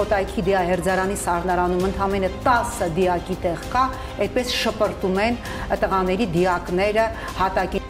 [0.00, 3.82] Կոտայքի դիահերձարանի սառնարանում ընդամենը 10 դիակի տեղ կա,
[4.24, 5.36] այդպես շպրտում են
[5.82, 7.04] տղաների դիակները
[7.40, 7.82] հատակի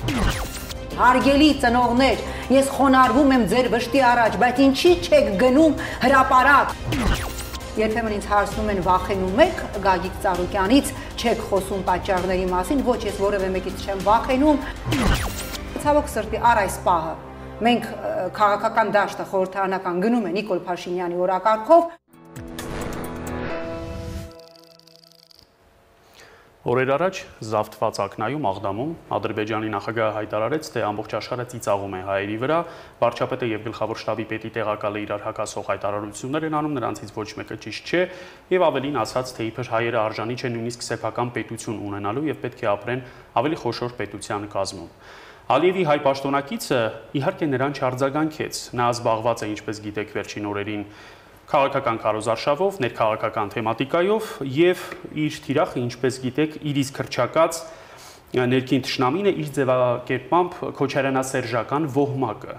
[1.01, 2.25] Հարգելի ծնողներ,
[2.57, 6.75] ես խոնարհվում եմ ձեր վշտի առաջ, բայց ինչի չեք գնում հրաապարակ։
[7.79, 13.55] Երբեմն ինձ հարցնում են վախենում եք Գագիկ Ծառուկյանից, չեք խոսում պատճառների մասին, ոչ ես որևէ
[13.55, 14.63] մեկից չեմ վախենում։
[15.81, 17.19] Ցավոք սրտի առ այս պահը
[17.61, 17.89] մենք
[18.37, 21.83] քաղաքական դաշտը խորհրդարանական գնում է Նիկոլ Փաշինյանի օրակարգով
[26.61, 32.59] Օրեր առաջ զավթված ակնայում Աղդամում Ադրբեջանի նախագահը հայտարարեց, թե ամբողջ աշխարհը ծիծաղում է հայերի վրա,
[33.01, 37.89] վարչապետը եւ գլխավոր շտաբի պետի տեղակալը իրար հակասող հայտարարություններ են անում, նրանցից ոչ մեկը ճիշտ
[37.89, 38.03] չէ,
[38.53, 42.69] եւ ավելին ասաց, թե իբր հայերը արժանի չեն նույնիսկ սեփական պետություն ունենալու եւ պետք է
[42.77, 43.05] ապրեն
[43.41, 44.93] ավելի խոշոր պետության կազմում։
[45.51, 46.77] Ալիևի հայ պաշտոնակիցը
[47.19, 50.85] իհարկե նրան չարձագանքեց։ Նա զբաղված է, ինչպես գիտեք, վերջին օրերին
[51.51, 54.83] քաղաքական կարոզարշավով, ներքաղաքական թեմատիկայով եւ
[55.25, 57.61] իր թիրախը, ինչպես գիտեք, իր իսկ հրճակած
[58.31, 62.53] ներքին ճշնամին է իր ձևակերպամբ քոչարյանասերժական ոհմակը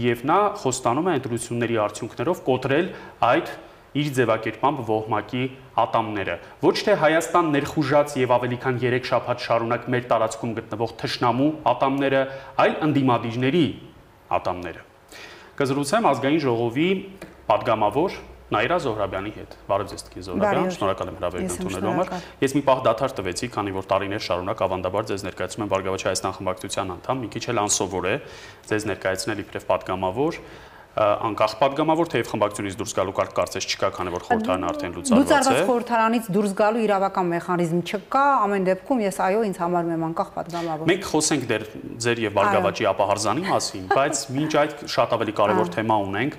[0.00, 2.88] եւ նա խոստանում է ընտրությունների արդյունքներով կոտրել
[3.28, 3.50] այդ
[3.98, 5.42] իր ձևակերպամբ ոհմակի
[5.84, 11.48] ատամները։ Ոչ թե Հայաստան ներխուժած եւ ավելի քան 3 շաբաթ շարունակ մեր տարածքում գտնվող թշնամու
[11.72, 12.22] ատամները,
[12.64, 13.64] այլ ընդդիմադիրների
[14.38, 14.82] ատամները։
[15.58, 16.90] Կզրուցեմ ազգային ժողովի
[17.48, 22.62] падգամավոր Նաիրա Զոհրաբյանի հետ։ Բարև ձեզ, Տիկին Զոհրաբյան, շնորհակալ եմ հրավերն ընդունելու համար։ Ես մի
[22.68, 27.20] պահ դադար տվեցի, քանի որ տարիներ շարունակ ավանդաբար ձեզ ներկայացնում եմ Բարգավաճ Հայաստան խմբակցության անդամ,
[27.20, 28.14] մի քիչ էլ անսովոր է
[28.72, 30.40] ձեզ ներկայացնել իբրև падգամավոր,
[30.98, 35.22] անկախ падգամավոր, թեև խմբակցությունից դուրս գալու կարդ կարծես չկա, քանի որ խորհրդարանը արդեն լուծարված է։
[35.22, 40.32] Լուծարված խորհրդարանից դուրս գալու իրավական մեխանիզմ չկա, ամեն դեպքում ես այո ինձ համարում եմ անկախ
[40.38, 41.66] падգամավոր։ Մենք խոսենք դեր
[42.02, 46.38] ձեր եւ Բարգավաճի ապահարզանի մասին, բայց մինչ այդ շատ ավելի կարևոր թեմա ունենք։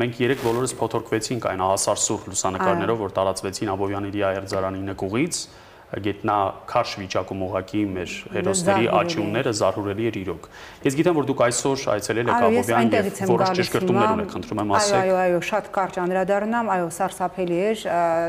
[0.00, 5.42] Մենք երեք բոլորս փոթորկվեցինք այն ահասարսուր լուսանկարներով, որ տարածվեցին Աբովյանի իրի այերձարանի նկուղից
[5.90, 6.36] գետնա
[6.70, 10.48] քարշ վիճակում ուղակի մեր հերոսների աչյունները զարհուրելի էր իրոք։
[10.86, 15.00] Ես գիտեմ, որ դուք այսօր այցելել եք Աբովյան եւ որոշ ճշգրտումներ ունեք, խնդրում եմ ասեք։
[15.00, 17.86] Այո, այո, շատ կարճ անդրադառնամ, այո, սարսափելի էր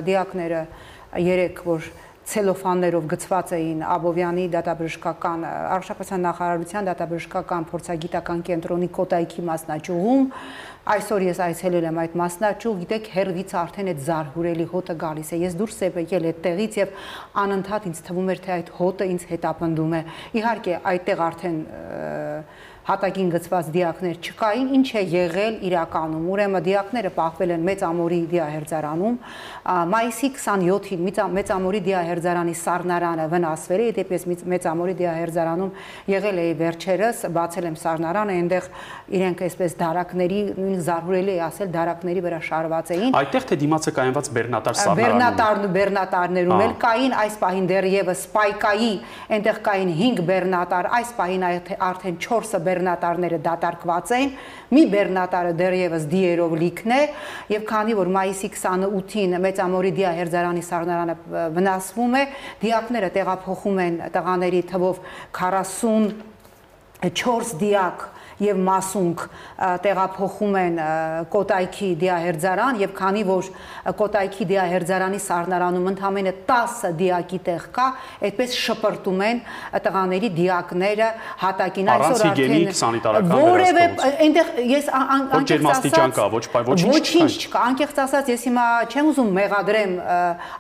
[0.10, 0.64] դիակները
[1.22, 1.92] երեք որ
[2.32, 10.28] ցելոֆաններով գծված էին Աբովյանի դատաբժշկական առողջապահության նախարարության դատաբժշկական փորձագիտական կենտրոնի կոտայքի մասնաճյուղում
[10.82, 15.58] Այսօր ես այցելել եմ այդ մասնաճյուղ, գիտեք, հերվից արդեն այդ զարհուրելի հոտը գալիս է։ Ես
[15.60, 16.96] դուրս եմ եկել այդտեղից եւ
[17.42, 20.02] անընդհատ ինձ թվում էր, թե այդ հոտը ինձ հետապնդում է։
[20.42, 21.60] Իհարկե, այդտեղ արդեն
[22.88, 29.18] հատակին գծված դիակներ չկային, ինչ է եղել իրականում։ Ուրեմն դիակները պահվել են Մեծ ամորի դիահերձարանում։
[29.92, 35.72] Մայիսի 27-ին Մեծ ամորի դիահերձարանի սառնարանը վնասվել է, դեպիս Մեծ ամորի դիահերձարանում
[36.12, 38.70] եղել է վերջերս, բացել եմ սառնարանը, այնտեղ
[39.22, 44.30] իրենք այսպես դարակների, նույն զարհուրելի է ասել, դարակների վրա շարված էին։ Այդտեղ թե դիմացը կայանված
[44.32, 48.92] Բեռնատար սառնարանում։ Բեռնատարն ու Բեռնատարներում էլ կային այս պահին դեռևս Սպայկայի,
[49.38, 51.46] այնտեղ կային 5 Բեռնատար, այս պահին
[51.92, 54.32] արդեն 4-ը բեռնատարները դատարկված են,
[54.72, 57.02] մի բեռնատարը դեռևս դիերով լիքն է,
[57.52, 61.16] եւ քանի որ մայիսի 28-ին Մեծամորի դիահերձարանի սառնարանը
[61.58, 62.24] վնասվում է,
[62.64, 64.96] դիակները տեղափոխում են տղաների թվով
[65.42, 67.98] 44 դիակ
[68.42, 69.26] եւ մասունք
[69.86, 70.80] տեղափոխում են
[71.32, 73.50] Կոտայքի դիահերձարան եւ քանի որ
[74.02, 77.88] Կոտայքի դիահերձարանի սառնարանում ընդամենը 10 դիակի տեղ կա,
[78.30, 79.42] այդպես շպրտում են
[79.86, 81.10] տղաների դիակները
[81.42, 88.46] հատակին այսօր արդեն որևէ այնտեղ ես անկեղծ կա, ոչ ոչինչ ոչինչ չկա, անկեղծ ասած ես
[88.48, 89.94] հիմա չեմ ուզում մեղադրեմ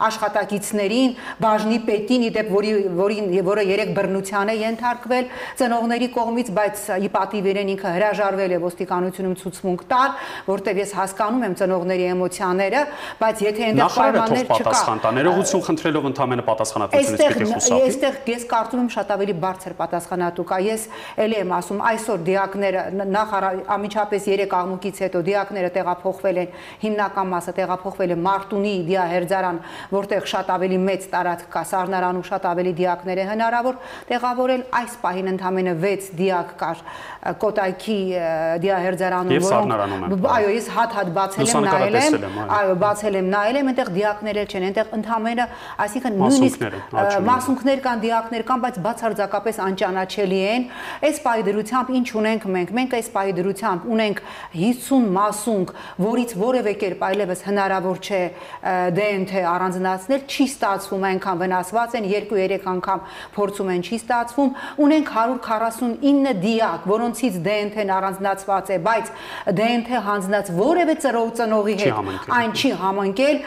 [0.07, 5.29] աշխատակիցներին, բաժնի պետին, իդեպ որի որին որը երեք բռնության է ենթարկվել
[5.61, 10.15] ծնողների կողմից, բայց ի պատիվ իրեն ինքը հրաժարվել է ոստիկանությունում ցուցմունք տալ,
[10.51, 12.81] որտեղ ես հասկանում եմ ծնողների էմոցիաները,
[13.21, 18.89] բայց եթե այնտեղ պայմաններ չկա, ներողություն խնդրելով ընդհանրապես պատասխանատվությունից պիտի խուսափի։ Այստեղ ես կարծում եմ
[18.95, 20.85] շատ ավելի բարձր պատասխանատու կա։ Ես
[21.21, 22.81] ելի եմ ասում, այսօր դիակները
[23.11, 23.35] նախ
[23.75, 29.61] ամիջապես 3 աղմուկից հետո դիակները տեղափոխվել են, հիմնական մասը տեղափոխվել է Մարտունի դիահերձարան,
[29.91, 33.79] որտեղ շատ ավելի մեծ տարածք կա, Սառնարանում շատ ավելի դիակներ է հնարավոր
[34.11, 36.83] տեղավորել։ Այս պահին ընդամենը 6 դիակ կար
[37.41, 37.97] կոտ Մոտայքի
[38.61, 43.91] դիահերձարանում, որոնք այո, ես հատ-հատ բացել եմ, նայել եմ, այո, բացել եմ, նայել եմ, այնտեղ
[43.97, 45.45] դիակներ էլ չեն, այնտեղ ընդհանրը,
[45.85, 46.65] այսինքն նույնիսկ
[47.29, 50.65] մասունքներ կան, դիակներ կան, բայց բացարձակապես անճանաչելի են։
[51.05, 54.21] Այս պայդրությամբ ինչ ունենք մենք։ Մենք այս պայդրությամբ ունենք
[54.57, 58.21] 50 մասունք, որից որևէ կերպ այլևս հնարավոր չէ
[58.97, 63.05] DNT առանձնացնել, չի ստացվում, այնքան վնասված են, 2-3 անգամ
[63.35, 69.11] փորձում են, չի ստացվում։ Ունենք 149 դիակ, որոնցից DNT-ն առանձնացված է, բայց
[69.57, 73.37] DNT հանձնած որևէ ծրող ծնողի հետ այն չի համընկել,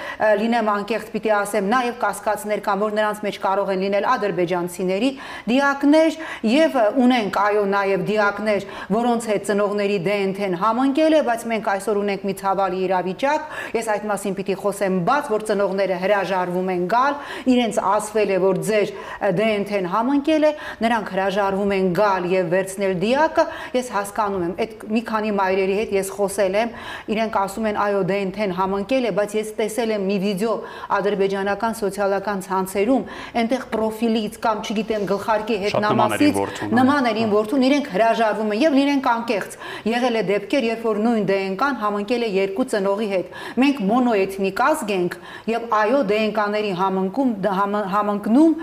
[0.40, 5.10] լինեմ անկեղծ պիտի ասեմ, նաև կասկածներ կան, որ նրանց մեջ կարող են լինել ադրբեջանցիների
[5.50, 6.18] դիակներ
[6.50, 12.24] եւ ունենք այո նաև դիակներ, որոնց հետ ծնողների DNT-ն համընկել է, բայց մենք այսօր ունենք
[12.24, 17.18] մի ցավալի իրավիճակ, ես այդ մասին պիտի խոսեմ բաց, որ ծնողները հրաժարվում են գալ,
[17.54, 18.92] իրենց ասվել է, որ ձեր
[19.38, 20.52] DNT-ն համընկել է,
[20.84, 23.44] նրանք հրաժարվում են գալ եւ վերցնել դիակը,
[23.74, 26.72] ես հասկանում եմ, այդ մի քանի մայրերի հետ ես խոսել եմ,
[27.14, 30.54] իրենք ասում են այո DNT-ն համընկել է, բայց ես տեսել եմ մի վիդեո
[30.98, 33.04] ադրբեջանական սոցիալական ցանցերում,
[33.44, 39.56] այնտեղ պրոֆիլից կամ չգիտեմ գլխարկի հետ նամասից նմաներին որդուն իրենք հրաժարվում են եւ իրենք անկեղծ։
[39.94, 43.26] Եղել է դեպքեր, երբ որ նույն DNK-ն համընկել է երկու ծնողի հետ։
[43.64, 45.16] Մենք մոնոէթնիկ ազգ ենք
[45.50, 47.30] եւ այո DNK-ների համընկում
[47.94, 48.54] համընկնում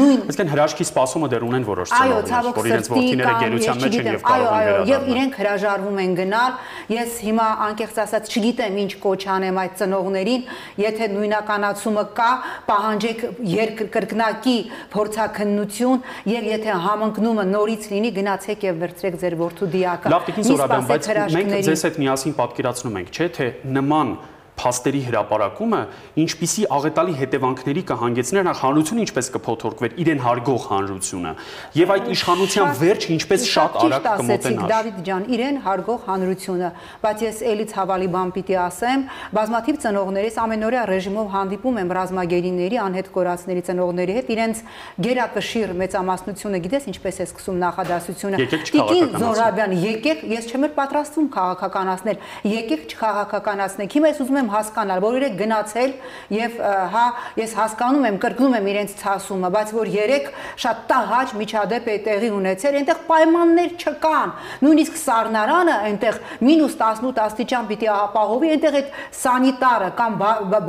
[0.00, 4.24] նույն Այսինքն հրաշքի սպասումը դեռ ունեն որոշ ծնողներ, որ իրենց որդիները գերության մեջ են եւ
[4.30, 6.56] կարող են Եվ իրենք հրաժարվում են գնալ։
[6.94, 10.42] Ես հիմա անկեղծ ասած չգիտեմ ինչ կոչ անեմ այդ ծնողներին,
[10.80, 12.30] եթե նույնականացումը կա,
[12.70, 13.22] պահանջեք
[13.54, 14.56] երկրկնակի
[14.94, 20.90] փորձակնություն եւ եթե համընկնումը նորից լինի, գնացեք եւ վերցրեք ձեր որդու դիակը։ Լավ, Տիկին Զորաբյան,
[20.90, 24.14] բայց մենք ձեզ հետ միասին պատկերացնում ենք, չէ՞, թե նման
[24.60, 25.80] փաստերի հրապարակումը
[26.20, 31.32] ինչպիսի աղետալի հետևանքների կհանգեցներ նախ հանրությունը ինչպես կփոթորկվեր իրեն հարգող հանրությունը
[31.80, 36.70] եւ այդ իշխանության վերջը ինչպես շատ արագ կմոտենար Դավիթ ջան իրեն հարգող հանրությունը
[37.04, 39.04] բայց ես էլի ցավալի բան պիտի ասեմ
[39.40, 44.62] բազմաթիվ ծնողներիս ամենօրյա ռեժիմով հանդիպում եմ ռազմագերիների անհետ կորածների ծնողների հետ իրենց
[45.06, 52.20] գերակշիռ մեծամասնությունը գիտես ինչպես է սկսում նախադասությունը Տիկին Զորաբյան եկեք ես չեմ պատրաստվում քաղաքականացնել
[52.50, 55.92] եկեք չքաղաքականացնեք հիմա ես ուզում եմ հասկանալ, որ իրեք գնացել
[56.36, 56.58] եւ
[56.94, 57.04] հա
[57.40, 60.30] ես հասկանում եմ, կրկնում եմ իրենց ցասումը, բայց որ երեք
[60.64, 66.20] շատ տահաճ միջադեպ է տեղի ունեցել, այնտեղ պայմաններ չկան։ Նույնիսկ սառնարանը այնտեղ
[66.50, 70.18] մինուս 18 աստիճան պիտի ապահովի, այնտեղ այդ սանիտարը կամ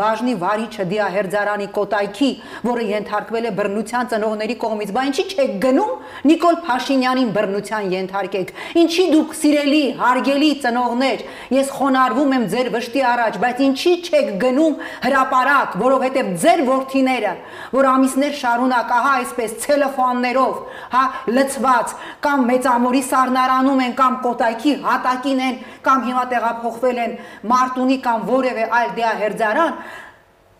[0.02, 2.32] բաժնի վարիչը դիա հերձարանի կոտայքի,
[2.68, 5.92] որը ենթարկվել է բռնության ծնողների կողմից, բա ինչի չեք գնում
[6.32, 8.52] Նիկոլ Փաշինյանին բռնության ենթարկեք։
[8.82, 11.24] Ինչի դուք սիրելի, հարգելի ծնողներ,
[11.56, 14.76] ես խոնարհվում եմ ձեր վշտի առաջ, բայց ինչի չեք գնում
[15.06, 17.34] հրաապարակ, որովհետև ձեր ворթիները,
[17.72, 21.96] որ ամիսներ շարունակ, ահա այսպես ցելոֆաններով, հա լցված
[22.28, 27.18] կամ մեծամորի սառնարանում են կամ կոտայքի հատակին են կամ հիմա տեղափոխվել են
[27.52, 29.76] Մարտունի կամ որևէ այլ դիահերձարան,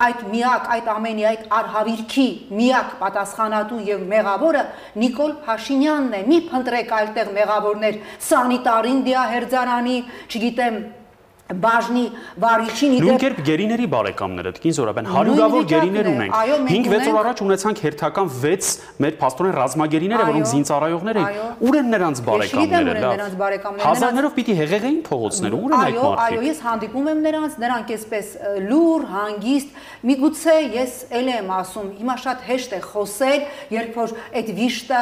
[0.02, 2.26] այդ միակ այդ ամենի այդ արհավիրքի
[2.58, 4.64] միակ պատասխանատու եւ մեղավորը
[5.02, 8.00] Նիկոլ Փաշինյանն է։ Մի փնտրեք այլտեղ մեղավորներ
[8.30, 9.98] Սանիտարին դիահերձարանի,
[10.32, 10.80] չգիտեմ,
[11.62, 12.04] բաժնի
[12.42, 16.36] վարիչին իդեպ Նույն կերպ գերիների բարեկամները Տկին Զորաբեն հարյուրավոր գերիներ ունենք
[16.72, 18.72] 5-6 օր առաջ ունեցանք հերթական 6
[19.02, 25.62] մեր փաստորեն ռազմագերիները որոնք զինծառայողներ էին ուր են նրանց բարեկամները լավ հազարներով պիտի հեղեղեին փողոցները
[25.62, 28.32] ուր են այդ մարդիկ այո այո ես հանդիպում եմ նրանց նրանք էսպես
[28.72, 29.82] լուր հանգիստ
[30.12, 33.46] միգուցե ես ել եմ ասում հիմա շատ հեշտ է խոսել
[33.76, 35.02] երբ որ այդ վիշտը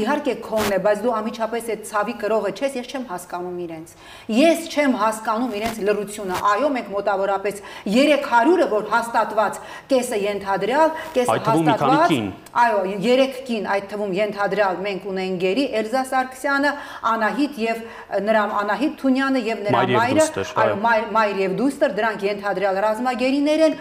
[0.00, 3.92] իհարկե քոնն է բայց դու ամիջապես այդ ցավի կրողը չես ես չեմ հասկանում իրենց
[4.34, 9.58] ես չեմ հասկանում իրենց իրենց լրությունը։ Այո, մենք մոտավորապես 300-ը, որ հաստատված
[9.90, 12.14] կեսը ենթադրյալ, կեսը հաստատված։
[12.60, 16.72] Այո, 3 կին, այդ թվում ենթադրյալ մենք ունենք Գերի, Էլզա Սարգսյանը,
[17.10, 17.82] Անահիտ եւ
[18.26, 20.28] նրա Անահիտ Թունյանը եւ նրա մայրը,
[20.64, 20.76] այո,
[21.14, 23.76] մայր եւ դուստր, դրանք ենթադրյալ ռազմագերիներ են,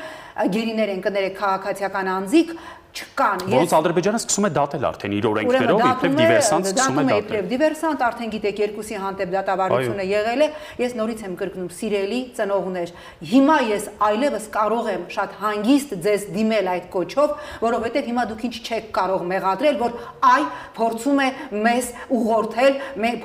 [0.53, 2.51] գերիներ են կներեք քաղաքացիական անձիկ,
[2.89, 7.49] չկան։ Ոնց Ադրբեջանը սկսում է դատել արդեն իր օրենքներով, իբրև դիվերսանտ սկսում է դատել։ Իբրև
[7.49, 10.47] դիվերսանտ արդեն գիտեք երկուսի հանդեպ դատավարությունը եղել է։
[10.79, 12.93] Ես նորից եմ կրկնում, սիրելի ծնողներ,
[13.29, 18.55] հիմա ես այլևս կարող եմ շատ հանգիստ ձեզ դիմել այդ կոչով, որովհետև հիմա դուք ինչ
[18.59, 19.95] չեք կարող մեղադրել, որ
[20.29, 20.43] այ
[20.79, 21.29] փորձում է
[21.69, 22.73] մեզ ուղղորդել,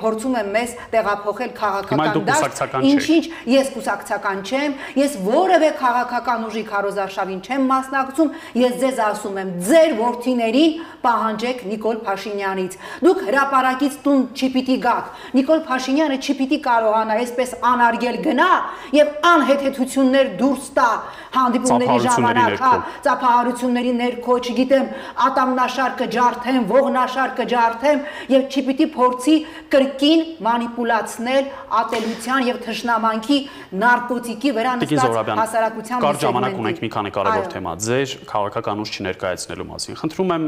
[0.05, 7.41] փորձում է մեզ տեղափոխել քաղաքական դաշտ։ Ինչ-ինչ ես կուսակցական չեմ, ես որևէ քաղաքական ուժի քարոզարշավին
[7.45, 8.33] չեմ մասնակցում,
[8.65, 15.61] ես ձեզ ասում եմ, ձեր ворթիներին պահանջեք Նիկոլ Փաշինյանից։ Դուք հրաապարակից տուն չպիտի գաք։ Նիկոլ
[15.69, 18.49] Փաշինյանը չպիտի կարողանա այսպես անարգել գնա
[18.95, 20.89] եւ անհեթեթություններ դուրս տա
[21.35, 22.71] հանդիպումների ժամանակ, հա,
[23.05, 24.85] ծափահարությունների ներքո, չգիտեմ,
[25.25, 29.35] ատամնաշարքը ջարդեմ, ողնաշարքը ջարդեմ եւ չպիտի փորձի
[29.75, 31.49] կրկին մանիպուլացնել
[31.81, 33.39] ատելության եւ թշնամանքի
[33.83, 39.44] նարկոտիկի վրա նստած հասարակության մեջ։ Կար ժամանակ ունենք մի քանի կարևոր թեմա։ Ձեր քաղաքականուց չներկայաց
[39.45, 40.45] չներկայացնելու մասին։ Խնդրում եմ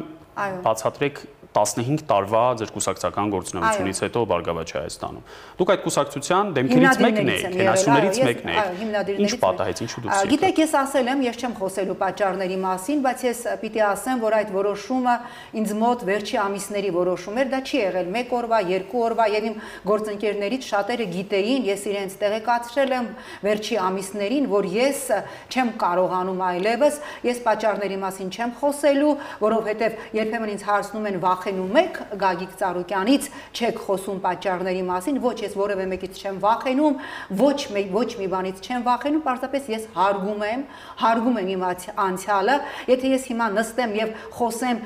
[0.65, 1.19] բացատրեք
[1.57, 5.23] 15 տարվա ձեր կուսակցական գործունեությունից հետո Բարգավաճ Հայաստանում։
[5.57, 10.75] Դուք այդ կուսակցության դեմքերից մեկն եք, հենասյուներից մեկն եք։ Ինչ պատահեց, ինչու դուք։ Գիտեք, ես
[10.77, 15.15] ասել եմ, ես չեմ խոսելու պատճառների մասին, բայց ես պիտի ասեմ, որ այդ որոշումը
[15.57, 19.55] ինձ մոտ վերջի ամիսների որոշում էր, դա չի եղել 1 օրվա, 2 օրվա եւ իմ
[19.87, 23.07] գործընկերներից շատերը գիտեին, ես իրենց տեղեկացրել եմ
[23.47, 25.01] վերջի ամիսներին, որ ես
[25.47, 31.97] չեմ կարողանում այլևս, ես պատճառների մասին չեմ խոսելու, որովհետեւ երբեմն ինձ հարցնում են վախենում եք
[32.19, 36.97] Գագիկ Ծառուկյանից, չեք խոսում պատճառների մասին, ոչ ես որևէ մեկից չեմ վախենում,
[37.39, 37.59] ոչ
[37.97, 40.65] ոչ մի բանից չեմ վախենում, պարզապես ես հարգում եմ,
[40.99, 41.63] հարգում եմ իմ
[42.07, 42.55] անցյալը,
[42.91, 44.81] եթե ես հիմա նստեմ եւ խոսեմ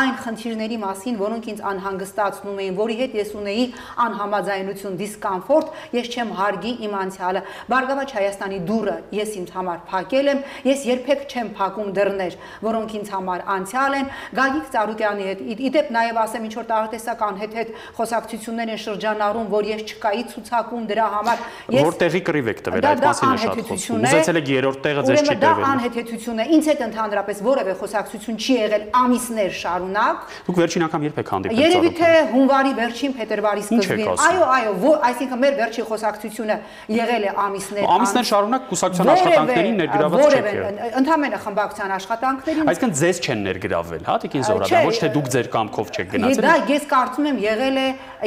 [0.00, 3.66] այն խնդիրների մասին, որոնք ինձ անհանգստացնում էին, որի հետ ես ունեի
[4.06, 7.44] անհամաձայնություն, դիսկոմֆորտ, ես չեմ հարգի իմ անցյալը։
[7.76, 13.12] Բարգավաճ Հայաստանի դուրը ես ինձ համար փակել եմ, ես երբեք չեմ փակում դռներ, որոնք ինձ
[13.16, 18.72] համար անցյալ են։ Գագիկ Ծառուկյանի հետ իդեպ նաեւ ասեմ ինչ որ տարատեսական հետ հետ խոսակցություններ
[18.76, 21.44] են շրջանառում, որ ես չկայի ցուցակում դրա համար։
[21.76, 25.36] Ես որտեղի կռիվ եք տվել այդ մասին շատ խոսում։ Ուզեցել եք երրորդ տեղը ձեզ չի
[25.36, 30.86] տվել։ Դա անհեթեթություն է։ Ինձ հետ ընդհանրապես որևէ խոսակցություն չի եղել ամիսներ շարունակ։ Դուք վերջին
[30.86, 35.86] անգամ երբ եք հանդիպել։ Երևի թե հունվարի վերջին փետրվարի սկզբին։ Այո, այո, այսինքն մեր վերջի
[35.90, 36.56] խոսակցությունը
[36.96, 43.20] եղել է ամիսներ։ Ամիսներ շարունակ կուսակցության աշխատանքներին ներգրաված չեք եղել։ Ընդհանրապես խմբակցության աշխատանքներին։ Այսինքն ձեզ
[43.26, 47.26] չեն ներգրավել, հա, Տիկին Զորադան, ոչ թե դուք ձեր կամքով չեք գնացել։ Դա ես կարծում
[47.30, 47.86] եմ եղել է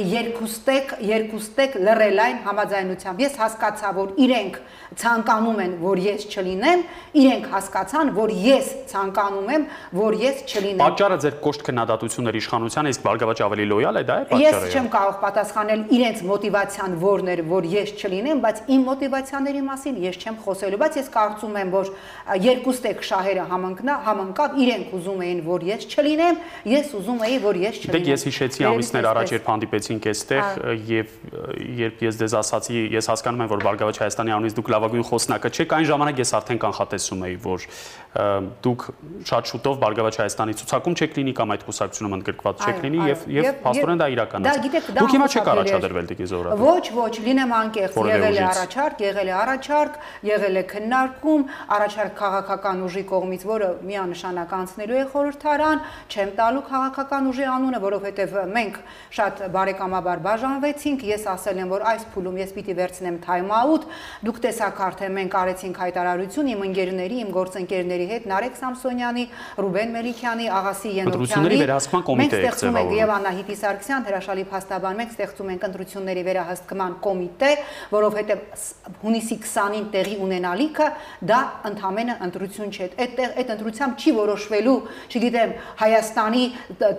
[0.10, 4.60] երկուստեք, երկուստեք լռելային համաձայնությամբ։ Ես հասկացա, որ իրենք
[5.00, 6.80] ցանկանում են, որ ես չլինեմ,
[7.20, 9.66] իրենք հասկացան, որ ես ցանկանում եմ,
[10.00, 14.26] որ ես չլինեմ։ Պատճառը ձեր կոշտ քննադատությունների իշխանության իսկ Բարգավաճ ավելի լոյալ է, դա է
[14.30, 19.62] պատճառը։ Ես չեմ կարող պատասխանել իրենց մոտիվացիան որն էր, որ ես չլինեմ, բայց իմ մոտիվացիաների
[19.70, 21.92] մասին ես չեմ խոսելու, բայց ես կարծում եմ, որ
[22.50, 27.80] երկուստեք շահերը համընկնա, համընկավ, իրենք ուզում էին, որ ես չլինեմ, ես ուզում էի, որ ես
[27.80, 31.14] չլինեմ։ Դեք ես հիշեցի ամիսներ առաջ երբ հանդիպեցինք այստեղ եւ
[31.80, 35.76] երբ ես դες ասացի, ես հասկանում եմ, որ Բարգավաճ Հայաստանի անունից դուք լավագույն խոսնակը չեք,
[35.80, 37.68] այն ժամանակ ես արդեն կանխատեսում էի, որ
[38.10, 38.84] դուք
[39.30, 43.50] շատ շուտով Բարգավաճ Հայաստանի ցուցակում չեք լինի կամ այդ կուսակցությունում ընդգրկված չեք լինի եւ եւ
[43.62, 44.66] փաստորեն դա իրականացավ։
[44.98, 49.36] Դուք հիմա չեք առաջադրվել Տիկին Զորադը։ Ոչ, ոչ, լինեմ անկեղծ, եղել է առաջարկ, եղել է
[49.40, 51.44] առաջարկ, եղել է քննարկում,
[51.78, 58.36] առաջարկ քաղաքական ուժի կողմից, որը միանշանակ անցնելու է խորհրդարան, չեմ տալու քաղաքական ուժի անունը, որովհետեւ
[58.58, 58.82] մենք
[59.20, 63.88] շատ բարեկամաբար բաժանվեցինք, ես ասել եմ, որ այս փուլում ես պիտի վերցնեմ time out։
[64.26, 69.26] Դուք տեսաք արդեն մենք արեցինք հայտարարություն իմ ընկերների, իմ գործընկերների հետ, Նարեկ Սամսոնյանի,
[69.60, 71.60] Ռուբեն Մելիքյանի, Աղասի Ենոքյանի։
[72.20, 77.52] Մենք ստեղծում ենք եւ Անահիտի Սարգսյան, հրաշալի փաստաբան, մենք ստեղծում ենք ընտրությունների վերահսկման կոմիտե,
[77.94, 78.40] որովհետեւ
[79.04, 80.88] հունիսի 20-ին տեղի ունենալիքը
[81.30, 81.40] դա
[81.70, 81.88] ընդհանրապես
[82.26, 84.76] ընտրություն չէ։ Այդ այդ ընտրությամբ չի որոշվելու,
[85.10, 86.44] չգիտեմ, Հայաստանի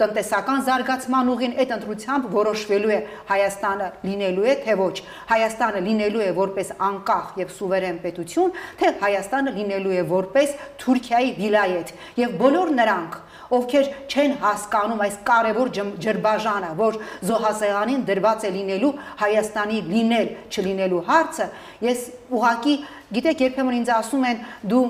[0.00, 2.99] տնտեսական զարգացման ուղին, այդ ընտրությամբ որոշվելու է
[3.30, 4.97] Հայաստանը լինելու է, թե ոչ։
[5.30, 10.54] Հայաստանը լինելու է որպես անկախ եւ սուվերեն պետություն, թե Հայաստանը լինելու է որպես
[10.90, 13.18] Թուրքիայի վիլայետ։ Եվ բոլոր նրանք,
[13.50, 15.70] ովքեր չեն հասկանում այս կարևոր
[16.02, 16.99] ջրբաժանը, որ
[17.30, 18.90] զոհասեղանին դրված է լինելու
[19.23, 21.47] Հայաստանի լինել, չլինելու հարցը,
[21.87, 22.02] ես
[22.40, 22.75] ուղակի,
[23.14, 24.85] գիտեք, երբեմն ինձ ասում են դու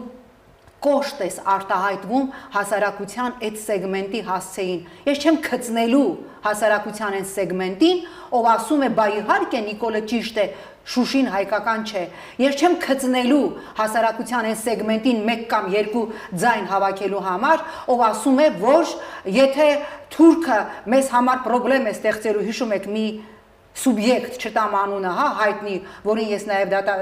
[0.80, 4.78] կոշտ ես արտահայտվում հասարակության այդ սեգմենտի հասցեին։
[5.10, 6.06] Ես չեմ քծնելու
[6.46, 8.00] հասարակության այն սեգմենտին,
[8.38, 10.46] ով ասում է, բայ իհարկե Նիկոլը ճիշտ է,
[10.90, 12.04] Շուշին հայկական չէ։
[12.40, 13.42] Ես չեմ քծնելու
[13.78, 16.04] հասարակության այն սեգմենտին 1 կամ 2
[16.40, 18.94] ձայն հավաքելու համար, ով ասում է, որ
[19.36, 19.68] եթե
[20.16, 20.58] թուրքը
[20.90, 23.06] մեզ համար խնդրեմ է ստեղծելու, հիշում եք մի
[23.80, 25.74] սուբյեկտ չտամ անունը, հա, հայտնի,
[26.04, 26.94] որին ես նաև դատա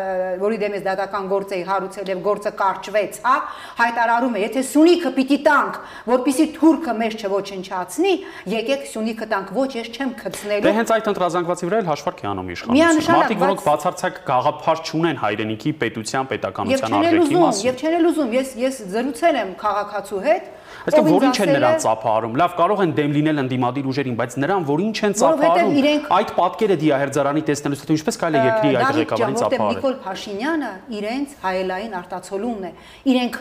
[0.42, 3.34] որի դեմ ես դատական գործ էի հարուցել եւ գործը կարճվեց, հա,
[3.78, 5.78] հայտարարում է, եթե Սյունիքը պիտի տանք,
[6.12, 8.12] որpիսի թուրքը մեզ չոչնչացնի,
[8.52, 12.28] եկեք Սյունիքը տանք, ոչ, ես չեմ քծնելու։ Դե հենց այդ ընտրազանգվածի վրա էլ հաշվարկ է
[12.28, 18.32] անում իշխանությունը։ Մարդիկ, որոնք բացարձակ գաղափար չունեն հայրենիքի պետության, պետականության արդյունքի մասին։ Եվ չեն ուզում,
[18.38, 20.50] ես ես զրուցել եմ քաղաքացու հետ,
[20.88, 24.92] Այսինքն որին չեն նրան ծափահարում։ Լավ, կարող են դեմ լինել ընդդիմադիր ուժերին, բայց նրան որին
[24.98, 29.96] չեն ծափահարում։ Այդ պատկերը դիահերձարանի տեսնելուց հետո ինչպես կարելի է երկրի այդ ղեկավարին ծափահարել։ Նիկոլ
[30.08, 32.72] Փաշինյանը իրենց հայելային արտացոլումն է։
[33.12, 33.38] Իրենք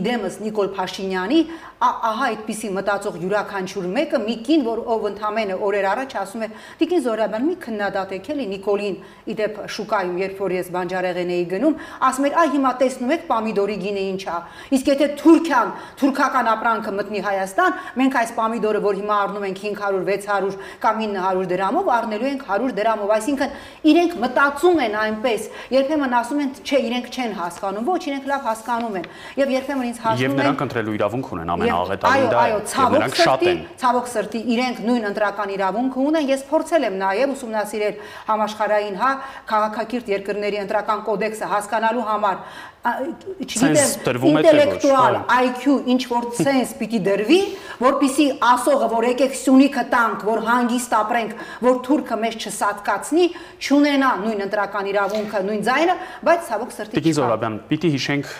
[0.00, 1.40] իդեմս Նիկոլ Փաշինյանի
[1.80, 6.48] ահա այդպիսի մտածող յուրաքանչյուր մեկը մի կին, որ ով ընդամենը օրեր առաջ ասում է՝
[6.80, 8.98] «Տիկին Զորաբյան, մի քննադատեք էլի Նիկոլին,
[9.32, 11.78] իդեպ շուկայում, երբ որ ես բանջարեղեն էի գնում,
[12.10, 14.36] ասում էր՝ «Այ հիմա տեսնում եք պամիդորի գինը ինչ է»։
[14.76, 15.72] Իսկ եթե Թուրքիան,
[16.04, 21.48] թուրքական ապրանքը մտնի Հայաստան, մենք այս պամիդորը, որ հիմա առնում ենք 500, 600 կամ 900
[21.50, 23.54] դրամով, առնելու ենք 100 դրամով, այսինքն
[23.90, 28.96] իրենք մտածում են այնպես, երբեմն ասում են, չէ, իրենք չեն հասկանում, ոչ, իրենք լավ հասկանում
[29.00, 29.06] են։
[29.40, 33.54] Եվ երբեմն ինձ հասնում են Եվ նրանք ընտրելու իրավունք ունեն ամենաաղետալին դա։ այո, ցավոք սրտի,
[33.80, 37.94] ցավոք սրտի իրենք նույն ընտրական իրավունք ունեն։ Ես փորձել եմ նաև ուսումնասիրել
[38.30, 39.10] համաշխարհային, հա,
[39.50, 42.36] քաղաքակիրթ երկրների ընտրական կոդեքսը հասկանալու համար
[42.80, 47.40] չգիտեմ ինտելեկտուալ IQ ինչ որ sense պիտի դրվի,
[47.82, 51.34] որpիսի ասողը, որ եկեք Սյունիքը տանք, որ հանգիստ ապրենք,
[51.68, 53.26] որ թուրքը մեզ չսատկացնի,
[53.60, 55.98] չունենա նույն ընտրական իրավունքը, նույն ձայնը,
[56.30, 58.32] բայց ցավոք սրտի Տիկին Զորաբյան, պիտի հիշենք,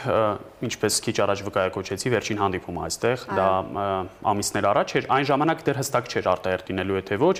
[0.66, 3.46] ինչպես քիչ առաջ վկայակոչեցի, վերջին հանդիպումը այստեղ, դա
[4.30, 7.36] ամիսներ առաջ էր, այն ժամանակ դեռ հստակ չէր արտահերտ լինելու է թե ոչ,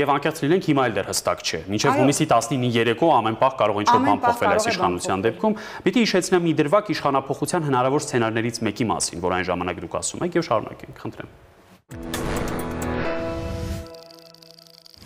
[0.00, 3.80] եւ անկեղծ լինենք, հիմա էլ դեռ հստակ չէ։ Մինչեւ հունիսի 19-ին երեկո ամեն պահ կարող
[3.80, 5.56] ինչ-որ բան փոխվել այս իշխանության դեպքում։
[5.88, 10.40] Պիտի հիշեցնեմ մի դրվակ իշխանապողության հնարավոր սցենարներից մեկի մասին, որ այն ժամանակ դուք ասում եք
[10.40, 12.30] եւ շարունակենք, խնդրեմ։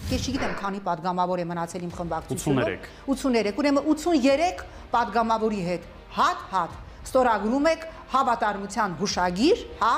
[0.04, 4.60] Ես չգիտեմ, քանի падգամավոր է մնացել իմ խմբակցությունը։ 83։ 83, ուրեմն 83
[4.92, 9.94] падգամավորի հետ հատ հատ ստորագրում եք հավատարմության հուշագիր, հա,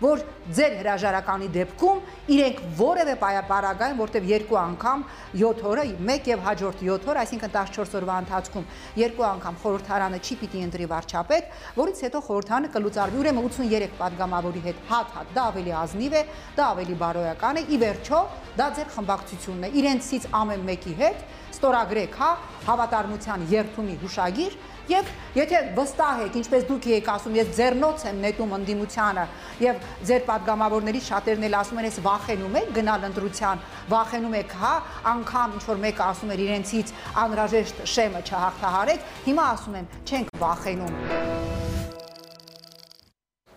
[0.00, 0.22] որ
[0.52, 2.00] ձեր հրաժարականի դեպքում
[2.36, 5.04] իրենք որևէ պարագայում, որտեվ երկու անգամ
[5.40, 8.66] 7 օրը, 1 եւ հաջորդ 7 օր, այսինքն 14 օրվա ընթացքում
[9.00, 11.48] երկու անգամ խորհրդարանը չի պիտի ընտրի վարչապետ,
[11.80, 16.22] որից հետո խորհրդանը կլուծարվի ուրեմն 83 падգամավորի հետ հատ-հատ, դա ավելի ազնիվ է,
[16.60, 18.20] դա ավելի բարոյական է, ի վերջո
[18.56, 22.30] դա ձեր խմբակցությունն է։ Իրենցից ամեն մեկի հետ ստորագրեք, հա,
[22.66, 24.56] հավատարմության երթումի հուշագիր,
[24.86, 29.24] Եվ եթե վստահ եք, ինչպես դուք եք ասում, ես ձեռնոց եմ նետում ընդդիմությանը
[29.64, 34.74] եւ ձեր падգամավորների շատերն էլ ասում են, ես վախենում եք գնալ ընտրության, վախենում եք, հա,
[35.16, 41.65] անգամ ինչ որ մեկը ասում էր իրենցից անհրաժեշտ շեմը չհաղթահարեք, հիմա ասում եմ, չենք վախենում։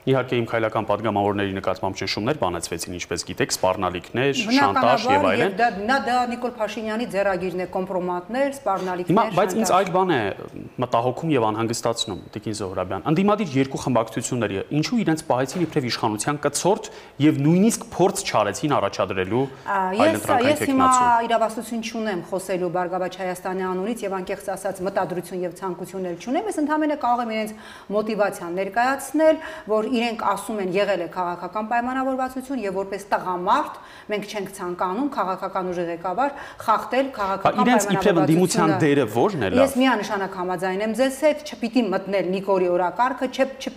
[0.08, 5.98] Իհարկե իմ քայլական падգամավորների նկատմամբ ճնշումներ բանացվեցին, ինչպես գիտեք, սպառնալիքներ, շանտաժ եւ այլն։ Դա նա
[6.08, 10.22] դա Նիկոլ Փաշինյանի ձեռագիրն է, կոմպրոմատներ, սպառնալիքներ։ Բայց ինձ այլ բան է
[10.80, 16.90] մտահոգում եւ անհանգստացնում Տիկին Զոհրաբյան։ Անդիմադիր երկու խմբակցությունները ինչու իրենց պահեցին իբրև իշխանության կցորդ
[17.28, 20.90] եւ նույնիսկ փորձ չարեցին առաջադրելու այլ ընտրական տեխնացում։ Ես հիմա
[21.28, 27.02] իրավասություն չունեմ խոսելու Բարգավաճ Հայաստանի անունից եւ անկեղծ ասած մտադրություն եւ ցանկություններ չունեմ, ես ընդհանրապես
[27.04, 27.54] կարող եմ իրենց
[28.00, 33.80] մոտիվացիան ներկայացնել, որ իրենք ասում են եղել է քաղաքական պայմանավորվածություն եւ որպես տղամարդ
[34.14, 36.32] մենք չենք ցանկանում քաղաքական ուժի ղեկավար
[36.66, 41.20] խախտել քաղաքական պայմանավորվածությունը։ Իրենց իբրև ընդդիմության դերը ո՞րն է լավ։ Ես միանշանակ համաձայն եմ ձեզ
[41.30, 43.76] հետ, չպիտի մտնել Նիկոլի օրակարգը, չ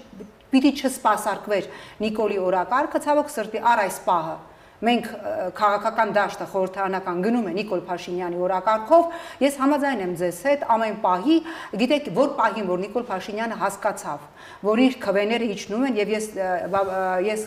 [0.52, 1.68] պիտի չսպասարկվեր
[2.02, 4.34] Նիկոլի օրակարգը, ցավոք սրտի առ այս պահը
[4.82, 5.08] մենք
[5.54, 9.04] քաղաքական դաշտը խորհրդարանական գնում է Նիկոլ Փաշինյանի օրակարգով,
[9.42, 11.36] ես համաձայն եմ ձեզ հետ ամեն պահի,
[11.82, 14.24] գիտեք, որ պահին, որ Նիկոլ Փաշինյանը հասկացավ,
[14.66, 16.26] որ իր քվեները իջնում են եւ ես
[17.28, 17.44] ես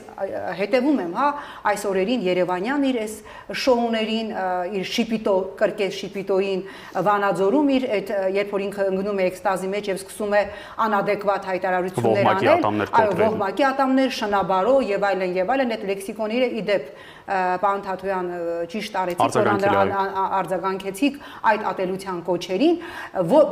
[0.62, 1.28] հետևում եմ, հա,
[1.72, 3.16] այս օրերին Երևանյան իր այս
[3.66, 4.32] շոուներին,
[4.80, 6.64] իր շիպիտո կրկես շիպիտոին
[7.06, 10.44] Վանաձորում իր այդ երբ որ ինքը ընկնում է էքստազի մեջ եւ սկսում է
[10.86, 17.82] անադեկվատ հայտարարություններ անել, այո, ողմակի ատամներ, շնաբարո եւ այլն եւ այլն այդ լեքսիկոնները իդեպ պարոն
[17.86, 18.28] Թաթոյան
[18.70, 19.48] ճիշտ արեցիք, որ
[20.40, 21.16] արձագանքեցիք
[21.52, 22.76] այդ ատելության կոչերին,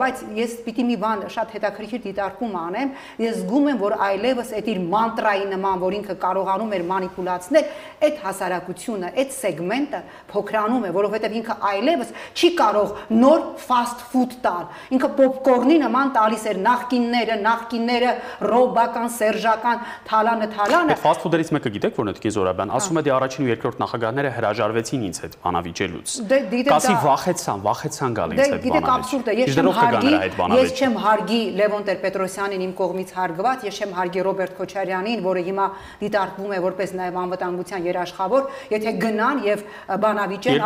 [0.04, 2.92] բայց ես պիտի մի բան շատ հետաքրքիր դիտարկում անեմ,
[3.24, 7.72] ես զգում եմ, որ այլևս այդ իր մանտրայի նման, որ ինքը կարողանում էր մանիպուլացնել,
[8.04, 10.02] այդ հասարակությունը, այդ սեգմենտը
[10.34, 16.46] փոքրանում է, որովհետև ինքը այլևս չի կարող նոր fast food տալ։ Ինքը պոպկորնի նման տալիս
[16.54, 18.14] էր նախկինները, նախկինները
[18.54, 23.04] ռոբական, սերժական, թալանը, թալանը։ Այդ fast food-երից մեկը գիտեք, որն է Տիկին Զորաբյան, ասում է
[23.08, 28.42] դե առաջին ու երկրորդ նախագահները հրաժարվեցին ինձ հետ բանավիճելուց։ դե Կասի վախեցան, վախեցան գալ ինձ
[28.44, 30.14] հետ բանավիճ։ Դե абսուրդ է, ես չեմ հարգի,
[30.60, 35.68] ես չեմ հարգի Լևոն Տեր-Պետրոսյանին իմ կողմից հարգված, ես չեմ հարգի Ռոբերտ Քոչարյանին, որը հիմա
[36.04, 39.64] դիտարկվում է որպես նաև անվտանգության երաշխավոր, եթե գնան եւ
[40.04, 40.64] բանավիճեն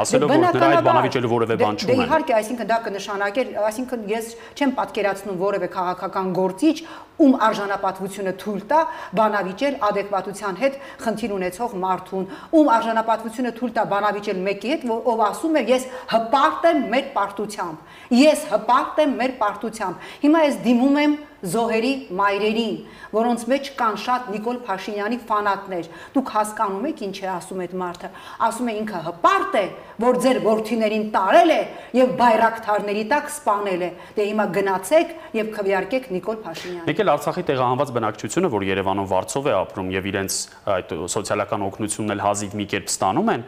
[0.00, 4.30] ասելով որ նրա այդ բանավիճելու որևէ բան չունեն։ Դե իհարկե, այսինքն դա կնշանակեր, այսինքն ես
[4.56, 6.76] չեմ պատկերացնում որևէ քաղաքական գործիչ,
[7.20, 8.80] ում արժանապատվությունը թույլ տա
[9.18, 15.58] բանավիճել adekvatության հետ խնդիր ունեցող մարդուն, ում արժանապատվությունը թույլ տա բանավիճել մեկի հետ, ով ասում
[15.60, 21.18] է ես հպարտ եմ մեր պարտությամբ։ Ես հպարտ եմ մեր պարտությամբ։ Հիմա ես դիմում եմ
[21.40, 22.74] զոհերի մայրերին,
[23.14, 28.10] որոնց մեջ կան շատ Նիկոլ Փաշինյանի ֆանատներ։ Դուք հասկանում եք ինչ է ասում այդ մարդը։
[28.50, 29.64] Ասում է ինքը հպարտ է,
[30.04, 31.60] որ ձեր ворթիներին տարել է
[32.00, 37.92] եւ բայրակթարների տակ սպանել է։ Դե հիմա գնացեք եւ քվեարկեք Նիկոլ Փաշինյանին։ Եկել Արցախի տեղահանված
[37.96, 40.38] բնակչությունը, որ Երևանում վարձով է ապրում եւ իրենց
[40.76, 43.44] այդ սոցիալական օգնությունն էլ հազիվ մի կերպ ստանում են,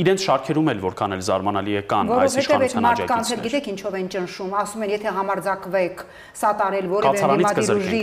[0.00, 4.06] իրենց շարքերում էլ որքան էլ զարմանալի է կան այս իշխանության աջակիցներ։ Որովհետև գիտեք ինչով են
[4.14, 6.02] ճնշում, ասում են, եթե համարձակվեք
[6.40, 8.00] սատարել որևէ նորմատիվ ուժի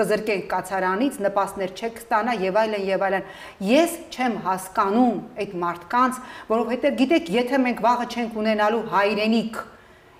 [0.00, 3.30] կզրկենք կացարանից, նպաստներ չեք ստանա եւ այլն եւ այլն։
[3.70, 5.16] Ես չեմ հասկանում
[5.46, 9.62] այդ մարդկանց, որովհետև գիտեք, եթե մենք վաղը չենք ունենալու հայրենիք,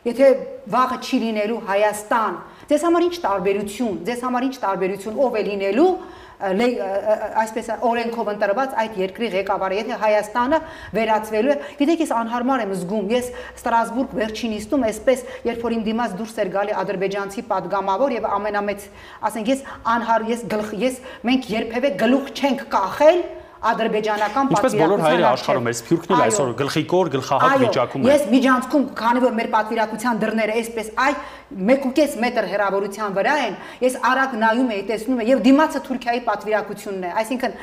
[0.07, 0.27] եթե
[0.70, 2.35] վաղը չի լինելու Հայաստան,
[2.70, 5.90] ձեզ համար ինչ տարբերություն, ձեզ համար ինչ տարբերություն ով է լինելու
[6.37, 10.59] այսպես օրենքով ընտրված այդ երկրի ղեկավարը, եթե Հայաստանը
[10.96, 15.87] վերածվելու է, գիտեք, ես անհարմար եմ զգում։ Ես Ստրասբուրգ վերջին իստում այսպես, երբ որ իմ
[15.87, 18.87] դիմաց դուրս էր գալի ադրբեջանցի падգամավոր եւ ամենամեծ,
[19.31, 19.64] ասենք ես
[19.96, 23.25] անհար ես գլխ ես մենք երբևէ գլուխ չենք կախել
[23.57, 28.27] ադրբեջանական պատվիրակության Ինչպես բոլոր հայերը աշխարհում էր, Սփյուռքն էլ այսօր գլխիկոր գլխահատ վիճակում է։ Ես
[28.35, 31.12] միջանցքում, քանի որ մեր պատվիրակության դռները այսպես այ
[31.57, 37.07] 1.5 մետր հեռավորության վրա են, ես արագ նայում եի, տեսնում եմ եւ դիմացը Թուրքիայի պատվիրակությունն
[37.07, 37.61] է, այսինքն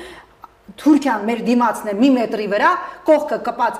[0.80, 2.70] Թուրքիան մեր դիմացն է մի մետրի վրա,
[3.06, 3.80] կողքը կպած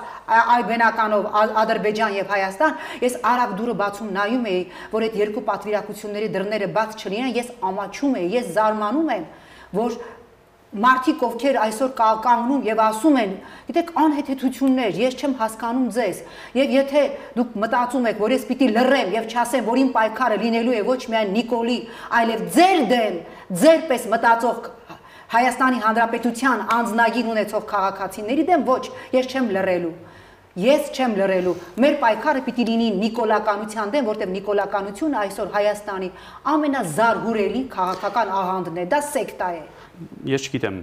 [0.54, 1.24] այբենականով
[1.64, 4.60] Ադրբեջան եւ Հայաստան, ես արագ դուրը բացում նայում էի,
[4.92, 9.24] որ այդ երկու պատվիրակությունների դռները բաց չլինեն, ես ամաչում էի, ես զարմանում եմ,
[9.80, 9.96] որ
[10.74, 13.34] մարդիկ ովքեր այսօր կանգնում եւ ասում են,
[13.68, 16.22] գիտեք, անհեթեթություններ, ես չեմ հասկանում ձեզ։
[16.58, 17.02] Եվ եթե
[17.38, 21.00] դուք մտածում եք, որ ես պիտի լռեմ եւ չասեմ, որ իմ պայքարը լինելու է ոչ
[21.14, 21.78] միայն Նիկոլի,
[22.18, 23.20] այլև ձեր դեմ,
[23.62, 24.58] ձեր պես մտածող
[25.34, 28.82] Հայաստանի Հանրապետության անձնագիր ունեցող քաղաքացիների դեմ ոչ,
[29.14, 29.94] ես չեմ լռելու։
[30.54, 36.10] Ես չեմ լռելու։ Մեր պայքարը պիտի լինի նիկոլականության դեմ, որտեղ նիկոլականությունը այսօր Հայաստանի
[36.52, 39.62] ամենազարհուրելի քաղաքական աղանդն է, դա սեկտա է
[40.26, 40.78] ես չգիտեմ,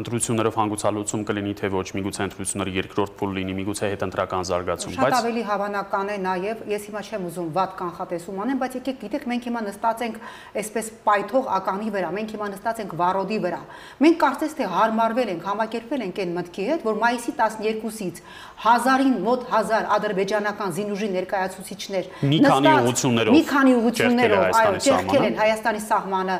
[0.00, 5.16] ընտրություններով հանգուցալուծում կլինի թե ոչ, միգուցե ընտրությունները երկրորդ փուլ լինի, միգուցե հետընտրական զարգացում, բայց Շատ
[5.20, 9.48] ավելի հավանական է նաև, ես հիմա չեմ ուզում վատ կանխատեսում անեմ, բայց եկեք գիտեք, մենք
[9.48, 10.20] հիմա նստած ենք
[10.60, 13.60] այսպես պայթող ականի վրա, մենք հիմա նստած ենք վարոդի վրա։
[14.04, 18.22] Մենք կարծես թե հարմարվել ենք, համակերպվել ենք այն մտքի հետ, որ մայիսի 12-ից
[18.60, 25.38] հազարին մոտ հազար ադրբեջանական զինուժի ներկայացուցիչներ մի քանի ուղություններով մի քանի ուղություններով այո ճեղքել են
[25.40, 26.36] Հայաստանի սահմանը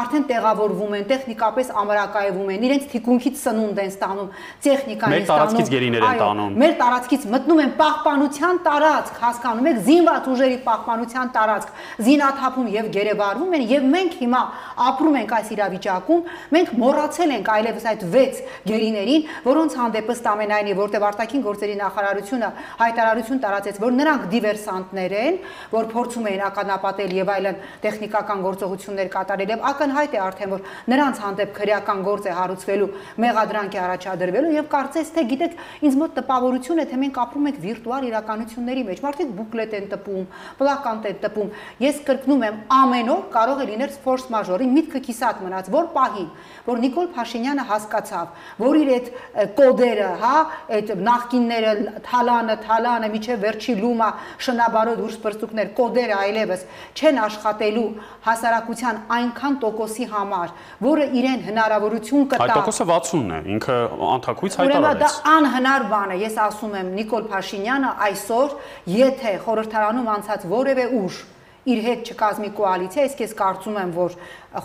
[0.00, 4.28] արդեն տեղավորվում են տեխնիկապես ամրակայվում են իրենց թիկունքից սնունդ են ստանում
[4.66, 9.68] տեխնիկան են ստանում մեր տարածքից գերիներ են տանում մեր տարածքից մտնում են պահպանության տարածք հասկանում
[9.74, 11.74] եք զինված ուժերի պահպանության տարածք
[12.04, 14.42] զինաթափում եւ գերեվարվում են եւ մենք հիմա
[14.84, 16.22] ապրում ենք այս իրավիճակում
[16.54, 21.76] մենք մոռացել ենք այլևս այդ 6 գերիներին որոնց հանդեպ ըստ ամենայնի որտեղ արտաքին գործ գործերի
[21.78, 22.48] նախարարությունը
[22.80, 25.36] հայտարարություն տարածեց, որ նրանք դիվերսանտներ են,
[25.72, 31.22] որ փորձում էին ականապատել եւ այլն տեխնիկական գործողություններ կատարել եւ ակնհայտ է արդեն որ նրանց
[31.24, 32.88] հանդեպ քրեական գործ է հարուցվելու,
[33.24, 35.56] մեղադրանք է առաջադրվելու եւ կարծես թե գիտեք,
[35.88, 40.24] ինձ մոտ տպավորություն է, թե մենք ապրում ենք վիրտուալ իրականությունների մեջ։ Մարդիկ բուկլետ են տպում,
[40.60, 41.52] պլականտ են տպում։
[41.84, 46.30] Ես կրկնում եմ, ամեն օր կարող է լինել ֆորս մաժորի միտքը կիսատ մնաց, որ պահին,
[46.64, 49.08] որ Նիկոլ Փաշինյանը հասկացավ, որ իր այդ
[49.54, 50.34] կոդերը, հա,
[50.74, 54.08] այդ նախկիններ կոդները, թալանը, թալանը, միջև վերջի լումա,
[54.44, 56.64] շնաբարո դուրս բրծուկներ, կոդերը այլևս
[56.98, 57.86] չեն աշխատելու
[58.26, 63.76] հասարակության այնքան տոկոսի համար, որը իրեն հնարավորություն կտա։ Այդ տոկոսը 60-ն է, ինքը
[64.14, 68.56] անթակույց հայտարարեց։ Ուրեմն դա անհնար բան է, ես ասում եմ Նիկոլ Փաշինյանը այսօր,
[68.94, 71.22] եթե խորհրդարանում անցած որևէ ուժ
[71.64, 74.16] իր հետ չկազմի կոալիցիա, իսկ ես կարծում եմ, որ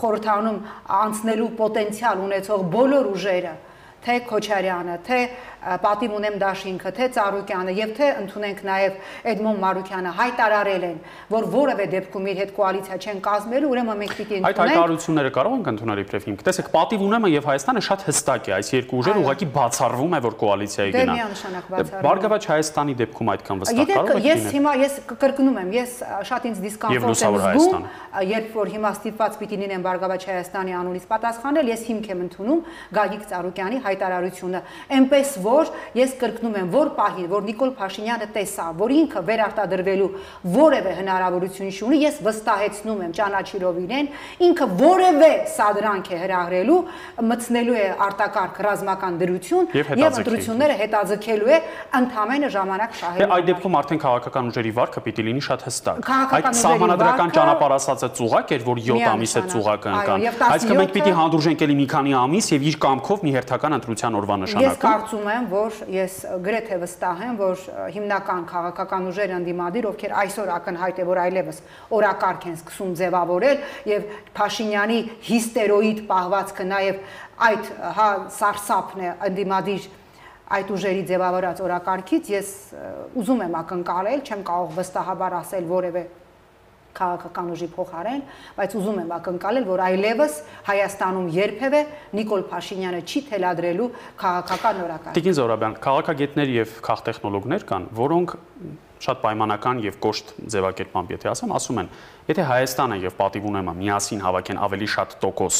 [0.01, 0.57] խորհրդարանում
[0.99, 3.53] անցնելու պոտենցիալ ունեցող բոլոր ուժերը
[4.05, 5.19] թե Քոչարյանը, թե
[5.59, 8.93] պատիվ ունեմ Դաշինքը, թե Ծառուկյանը եւ թե ընդունենք նաեւ
[9.29, 14.37] Էդմոն Մարուկյանը հայտարարել են, որ որևէ դեպքում իր հետ կոալիցիա չեն կազմելու, ուրեմն մենք պիտի
[14.39, 18.47] ընդունենք։ Այդ հայտարարությունները կարող ենք ընդունել իբրև հիմք։ Տեսեք, պատիվ ունեմը եւ Հայաստանը շատ հստակ
[18.49, 22.93] է, այս երկու ուժերը ուղղակի բացառվում է, որ կոալիցիայի գնա։ Դե միանշանակ բացառվում։ Բարգավաճ Հայաստանի
[23.03, 25.91] դեպքում այդքան վստահ կարող եք լինել։ Ես հիմա ես կրկնում եմ, ես
[26.29, 27.83] շատ ինձ դիսկոմֆորտ եմ զգում,
[28.29, 32.61] երբ որ հիմա ստիպված պիտի լինեմ Բարգավաճ Հայաստանի անունից պատասխանել, ես հիմք եմ ընդունում
[32.99, 34.61] Գագիկ Ծառուկյանի հայտարարությունը,
[34.99, 40.09] այնպես որ ես կրկնում եմ, որ պահին, որ Նիկոլ Փաշինյանը տեսավ, որ ինքը վերարտադրվելու
[40.59, 44.11] որևէ հնարավորություն չունի, ես վստահեցնում եմ ճանաչիրով իրեն,
[44.49, 46.79] ինքը որևէ սադրանք է հրահրելու,
[47.29, 51.59] մցնելու է արտակարգ ռազմական դրություն եւ ընտրությունները հետաձգելու է
[51.99, 56.47] ընդհանրապես ժամանակ շահելու։ Դե այդ դեպքում արդեն քաղաքական ուժերի վարկը պիտի լինի շատ հստակ։ Այդ
[56.59, 61.63] սահմանադրական ճանապարհ ասածը ծուղակ էր, որ 7 ամիս է ծուղակը ընկան։ Այսինքն մենք պիտի հանդուրժենք
[61.65, 65.45] էլի մի քանի ամիս եւ իր կամքով մի հերթական ընտրության օրվա նշանակում։ Ես կարծում եմ,
[65.49, 66.15] որ ես
[66.45, 67.63] գրեթե վստահ եմ, որ
[67.95, 71.61] հիմնական քաղաքական ուժերը ընդդիմադիր, ովքեր այսօր ակնհայտ է, որ այլևս
[71.99, 77.01] օրակարգ են սկսում ձևավորել եւ Փաշինյանի հիստերոիդ պահվածքը նաեւ
[77.49, 79.89] այդ հա սարսափն է ընդդիմադիր
[80.49, 82.47] այդ ուժերի ձևավորած օրակարգից ես
[83.21, 86.03] ուզում եմ ակնկալել, չեմ կարող վստահաբար ասել որևէ
[86.99, 88.21] քաղաքական ուժի փոխարեն,
[88.59, 90.35] բայց ուզում եմ ակնկալել, որ այլևս
[90.69, 91.81] Հայաստանում երբևէ
[92.19, 98.35] Նիկոլ Փաշինյանը չի թելադրելու քաղաքական օրակարգ։ Տիկին Զորաբյան, քաղաքագետներ եւ քաղտեխնոլոգներ կան, որոնք
[98.99, 101.91] շատ պայմանական եւ կոշտ ձևակերպամբ, եթե ասեմ, ասում են,
[102.29, 105.59] եթե Հայաստանը եւ պատիվ ունեմա միասին հավաքեն ավելի շատ տոկոս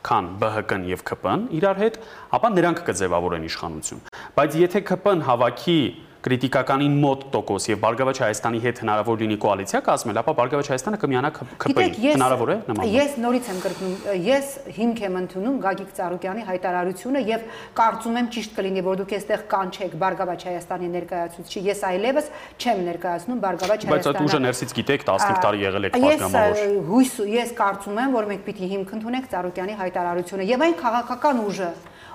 [0.00, 1.96] քան ԲՀԿ-ն եւ ԿՊ-ն իրար հետ,
[2.34, 4.00] ապա նրանք կձևավորեն իշխանություն։
[4.36, 5.80] Բայց եթե ԿՊ-ն հավաքի
[6.20, 11.30] քրիտիկականին մոտ տոկոս եւ Բարգավաճ Հայաստանի հետ հնարավոր լինի կոալիցիա կազմել, ապա Բարգավաճ Հայաստանը կմիանա
[11.40, 13.94] ԿՊ-ի։ Հնարավոր է նման։ Ես նորից եմ կրկնում,
[14.26, 17.46] ես հիմք եմ ընդունում Գագիկ Ծառուկյանի հայտարարությունը եւ
[17.80, 22.30] կարծում եմ ճիշտ կլինի, որ դուք այստեղ կանչեք Բարգավաճ Հայաստանի ներկայացուցիչի։ Ես այլևս
[22.60, 26.90] չեմ ներկայացնում Բարգավաճ Հայաստանը։ Բայց այդ ուժը ներսից գիտեք 15 տարի եղել եք պատգամավոր։ Ես
[26.90, 31.70] հույս ես կարծում եմ, որ մենք պիտի հիմք ընդունենք Ծառուկյանի հայտարարությունը եւ այն քաղաքական ուժը,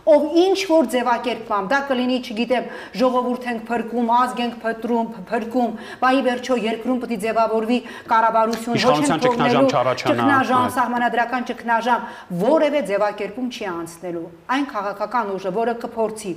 [0.06, 2.66] ով ինչ որ ձևակերպամ, դա կլինի, չգիտեմ,
[3.02, 5.72] ժողովուրդ ենք փրկում, ազգ ենք փտրում, փրկում,
[6.04, 7.80] բայ վերջո երկրում պետք է ձևավորվի
[8.12, 9.66] կառավարություն, ոչ են թողնելու
[10.06, 12.08] ճգնաժամ, սահմանադրական ճգնաժամ,
[12.46, 16.34] որևէ ձևակերպում չի անցնելու։ Այն քաղաքական ուժը, որը կփորձի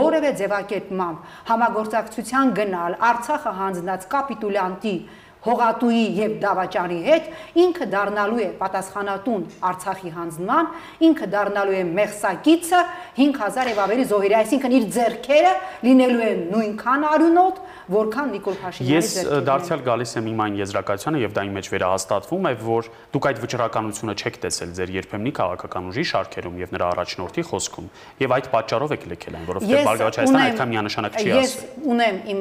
[0.00, 4.96] որևէ ձևակերպմամբ համագործակցության գնալ Արցախը հանձնած կապիտուլյանտի
[5.44, 7.28] հողատուի եւ դավաճանի հետ
[7.64, 10.70] ինքը դառնալու է պատասխանատուն Արցախի հանձնման,
[11.08, 12.80] ինքը դառնալու է մեղսակիցը
[13.20, 15.52] 5000 եւ ավելի զոհերի, այսինքն իր ձեռքերը
[15.86, 21.20] լինելու են նույնքան արյունոտ, որքան Նիկոլ Փաշինյանի ձեռքերը։ Ես դարձյալ գալիս եմ իմ այն եզրակացությանը
[21.20, 25.88] եւ դա իմ մեջ վերահաստատվում է, որ դուք այդ վճռականությունը չեք տեսել ձեր երբեմնի քաղաքական
[25.90, 30.44] ուժի շարքերում եւ նրա առաջնորդի խոսքում եւ այդ պատճառով եք լքել այն, որովհետեւ Բարգավաճ Հայաստանը
[30.50, 31.54] այդքան միանշանակ չի ասել։ Ես
[31.90, 32.40] ունեմ իմ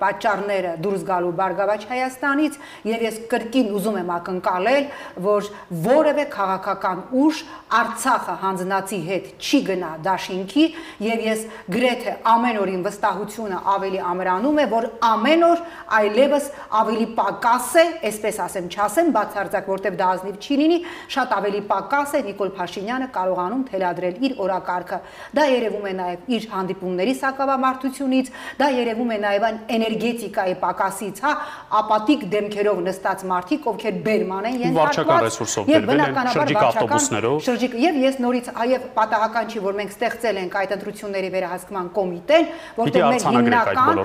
[0.00, 4.84] պատճառները դուրս գալու Բարգավաճ Հայաստան Հայաստանից եւ ես կրկին ուզում եմ ակնկալել,
[5.24, 5.48] որ
[5.86, 7.40] որևէ քաղաքական ուժ
[7.70, 10.64] Արցախը հանձնացի հետ չի գնա դաշինքի
[11.06, 15.62] եւ ես գրեթե ամեն օրին վստահությունը ավելի ամրանում է, որ ամեն օր
[16.00, 16.48] այլևս
[16.80, 20.78] ավելի պակաս է, այսպես ասեմ, չասեմ բացարձակ, որտեվ դա ազնիվ չի լինի,
[21.14, 24.98] շատ ավելի պակաս է Նիկոլ Փաշինյանը կարողանում թելադրել իր օրակարգը։
[25.38, 31.32] Դա երևում է նաեւ իր հանդիպումների սակավամարտությունից, դա երևում է նաեւ այն էներգետիկայի պակասից, հա,
[31.80, 35.36] ապատիկ շրջիկ դեմքերով նստած մարդիկ, ովքեր բերման են ենթարկված
[35.70, 40.56] բերվել են շրջիկ ավտոբուսներով։ Շրջիկ եւ ես նորից այև պատահական չի, որ մենք ստեղծել ենք
[40.60, 42.48] այդ ընտրությունների վերահսկման կոմիտեն,
[42.80, 44.02] որտեղ մեր հիմնական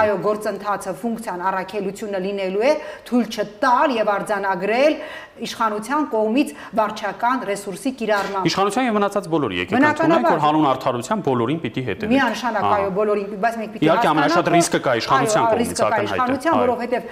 [0.00, 2.72] այո գործընթացը ֆունկցիան առաքելությունը լինելու է
[3.08, 4.98] թույլ չտալ եւ արձանագրել
[5.42, 11.60] իշխանության կողմից վարչական ռեսուրսի կիրառմամբ։ Իշխանության եւ մնացած բոլորի եկեք ընդունենք, որ հանուն արդարության բոլորին
[11.64, 16.14] պիտի հետևենք։ Միանշանակ այո, բոլորին, բայց մենք պիտի Իհարկե ամենաշատ ռիսկը կա իշխանության կողմից ակնհայտ։
[16.14, 17.02] Իշխանության, որովհետեւ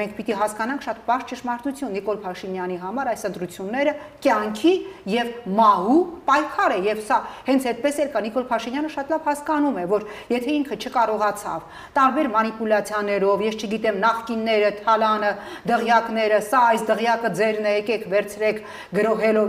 [0.00, 4.74] մենք պիտի հասկանանք շատ բարձ ճշմարտություն Նիկոլ Փաշինյանի համար այս ընտրությունները կյանքի
[5.14, 9.78] եւ մահու պայքար է եւ սա հենց այդպես էլ կա Նիկոլ Փաշինյանը շատ լավ հասկանում
[9.78, 15.32] է որ եթե ինքը չկարողացավ տարբեր մանիպուլյացիաներով ես չգիտեմ նախկինները թալանը
[15.70, 17.03] դղյակները սա այս դղյակը
[17.38, 18.60] ձերն է եկեք վերցրեք
[18.98, 19.48] գրոհելով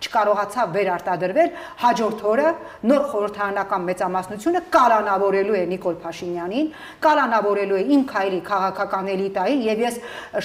[0.00, 1.50] չկարողացավ վերարտադրվել
[1.82, 2.48] հաջորդ օրը
[2.90, 6.70] նոր խորհրդարանական մեծամասնությունը կալանավորելու է Նիկոլ Փաշինյանին
[7.06, 10.00] կալանավորելու է իմ քայլի քաղաքական էլիտային եւ ես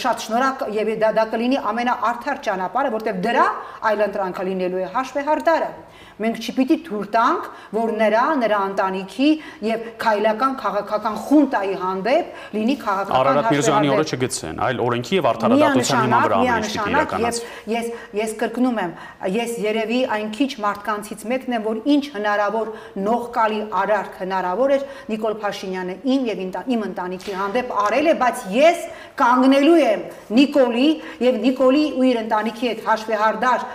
[0.06, 3.46] շատ շնորհակ եւ դա դա կլինի ամենաարդար ճանապարհը, որտեղ դրա
[3.90, 5.70] այլ ընտրանքը լինելու է հաշվեհարդարը։
[6.16, 9.30] Մենք չպիտի թույլ տանք, որ նրա, նրա ընտանիքի
[9.68, 16.06] եւ քայլական քաղաքական խունտայի հանդեպ լինի քաղաքական Արարատ Միրզյանի օրը չգցեն, այլ օրենքի եւ արդարադատության
[16.06, 17.42] հիման վրա ամենից իրականաց։
[17.76, 18.94] Ես ես կրկնում եմ,
[19.36, 22.72] ես երևի այն քիչ մարդկանցից մեկն եմ, որ ինչ հնարավոր
[23.06, 26.44] նողկալի արարք հնարավոր էր Նիկոլ Փաշինյանը իմ եւ
[26.76, 28.86] իմ ընտանիքի հանդեպ արել է, բայց ես
[29.20, 30.06] կանգնելու եմ
[30.40, 30.90] Նիկոլի
[31.26, 33.68] եւ Նիկոլի ու իր ընտանիքի հետ հաշվեհարդար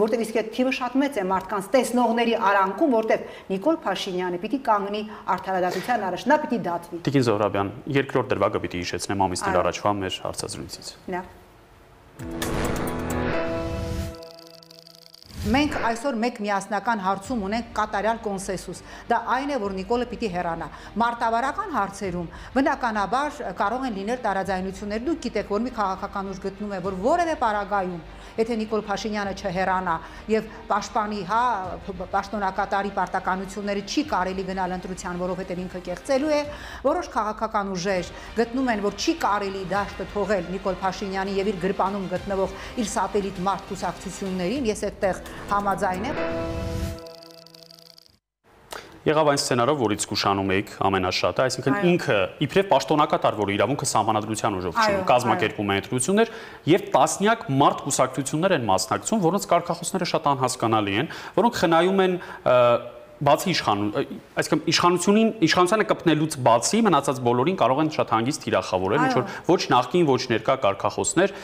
[0.00, 5.02] որտեղ իսկ այդ թիվը շատ մեծ է մարդկանց տեսնողների արանքում, որտեղ Նիկոլ Փաշինյանը պիտի կանգնի
[5.36, 10.94] արդարադատության առաջ, նա պիտի դատվի։ Տիկին Զոհրաբյան, երկրորդ դրվագը պիտի հիշեցնեմ ամիսներ առաջվա մեր հարցազրույցից։
[11.16, 12.70] Լավ։
[15.40, 20.66] Մենք այսօր մեկ միասնական հարցում ունենք կատարյալ կոնսենսուս։ Դա այն է, որ Նիկոլը պիտի հեռանա։
[21.00, 22.26] Մարտավարական հարցերում
[22.58, 27.36] բնականաբար կարող են լինել տարաձայնություններ։ Դուք գիտեք, որ մի քաղաքական ուժ գտնում է, որ որևէ
[27.40, 28.02] պարագայում
[28.40, 29.96] եթե Նիկոլ Փաշինյանը չհեռանա
[30.32, 31.42] եւ պաշտպանի, հա,
[32.14, 36.40] պաշտոնակատարի պարտականությունները չի կարելի գնալ ընտրության, որովհետեւ ինքը կեղծելու է,
[36.86, 42.08] որոշ քաղաքական ուժեր գտնում են, որ չի կարելի դաշտը թողել Նիկոլ Փաշինյանի եւ իր գրպանում
[42.14, 45.22] գտնվող իր սատելիտ մարդ կուսակցություններին, ես այդտեղ
[45.54, 46.99] համաձայն եմ
[49.06, 54.80] եղավ այն սցենարով, որից զգուշանում էիք ամենաշատը, այսինքն ինքը իբրև պաշտոնակատար, որ իրավունքը սահմանադրության ուժով
[54.80, 56.32] չի, կազմակերպում է ընտրություններ
[56.68, 62.18] եւ տասնյակ մարդ կուսակցություններ են մասնակցում, որոնց կարգախոսները շատ անհասկանալի են, որոնք խնայում են
[63.20, 63.80] բացի իշխան,
[64.40, 69.60] այսինքն իշխանությունին իշխանությանը կպնելուց բացի մնացած բոլորին կարող են շատ հանգիստ թիրախավորել, ինչ որ ոչ
[69.74, 71.34] նախկին, ոչ ներկա կարգախոսներ,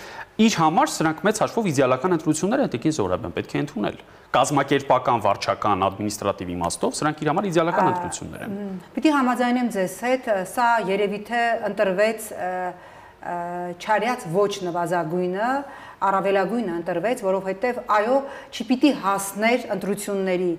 [0.46, 4.00] իր համար սրանք մեծ հաշվով իդեալական ընտրություններ են Տիկին Զորաբյան պետք է ընդունել
[4.36, 8.58] կազմակերպական, վարչական, ադմինիստրատիվ իմաստով սրանք իր համար իդեալական ընտրություններ են։
[8.96, 12.28] Պիտի համաձայնեմ ձեզ հետ, սա երևի թե ընտրվեց
[13.80, 15.50] չարյած ոչ նվազագույնը,
[15.96, 18.16] առավելագույնը ընտրվեց, որովհետև այո,
[18.52, 20.50] չպիտի հասներ ընտրությունների։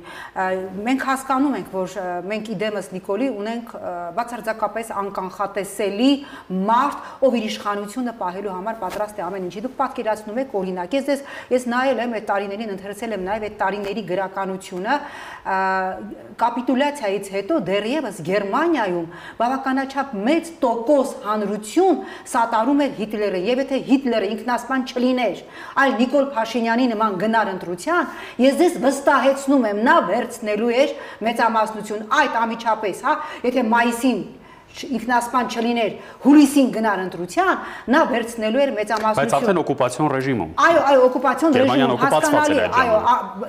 [0.87, 1.97] Մենք հասկանում ենք, որ
[2.31, 3.73] մենք իդեմս Նիկոլի ունենք
[4.17, 6.11] բացարձակապես անկանխատեսելի
[6.67, 11.11] մարդ, ով իր իշխանությունը պահելու համար պատրաստ է ամեն ինչի։ Դուք պատկերացնում եք օրինակ, ես
[11.13, 11.23] ես
[11.53, 14.97] ես նայել եմ այդ տարիներին ընթերցել եմ նաև այդ տարիների գրականությունը,
[16.37, 22.01] կապիտուլյացիայից հետո դեռևս Գերմանիայում բավականաչափ մեծ տոկոս հանրություն
[22.33, 25.43] սատարում էր Հիտլերը, եւ եթե Հիտլերը ինքնասպան չլիներ էր,
[25.83, 28.09] այլ Նիկոլ Փաշինյանի նման գնար ընտրության,
[28.43, 30.95] ես ձեզ վստահեցնում եմ, նա վերցնելու էր
[31.27, 33.15] մեծամասնություն այդ ամիջապես, հա,
[33.47, 34.21] եթե մայիսին
[34.97, 35.91] ինքնասպան չլիներ,
[36.23, 37.53] հուլիսին գնար ընտրության,
[37.93, 42.97] նա վերցնելու էր մեծամասնություն։ Բայց արդեն օկուպացիոն ռեժիմում։ Այո, այո, օկուպացիոն ռեժիմում հասկանալի այո,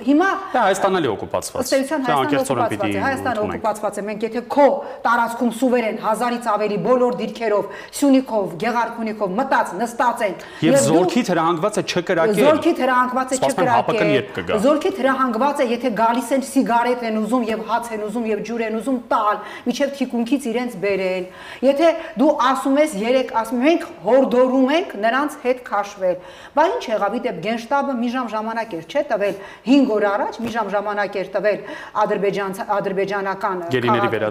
[0.09, 4.41] հիմա Դա Հայաստանն է օկուպացված։ Ըստ էության Հայաստանը օկուպացված է, Հայաստանը օկուպացված է։ Մենք եթե
[4.49, 4.67] քո
[5.05, 7.63] տարածքում սուվերեն հազարից ավելի բոլոր դիրքերով,
[7.99, 14.99] Սյունիքով, Գեղարքունիքով մտած նստած են եւ զորքից հրահանգված է չկրակել։ Զորքից հրահանգված է չկրակել։ Զորքից
[14.99, 18.79] հրահանգված է, եթե գալիս են սիգարետ են ուզում եւ հաց են ուզում եւ ջուր են
[18.79, 19.39] ուզում տալ,
[19.69, 25.35] միջև թիկունքից իրենց բերել քաշվել։ Եթե դու ասում ես 3 ասում մենք հորդորում ենք նրանց
[25.43, 26.15] հետ քաշվել։
[26.55, 29.35] Բա ինչ եղավ, իդեպ Գենշտաբը մի ժամ ժամանակ էր, չէ՞ տվել
[29.67, 31.59] 5 օր առաջ, մի ժամ ժամանակ էր տվել
[32.03, 33.57] ադրբեջան ադրբեջանական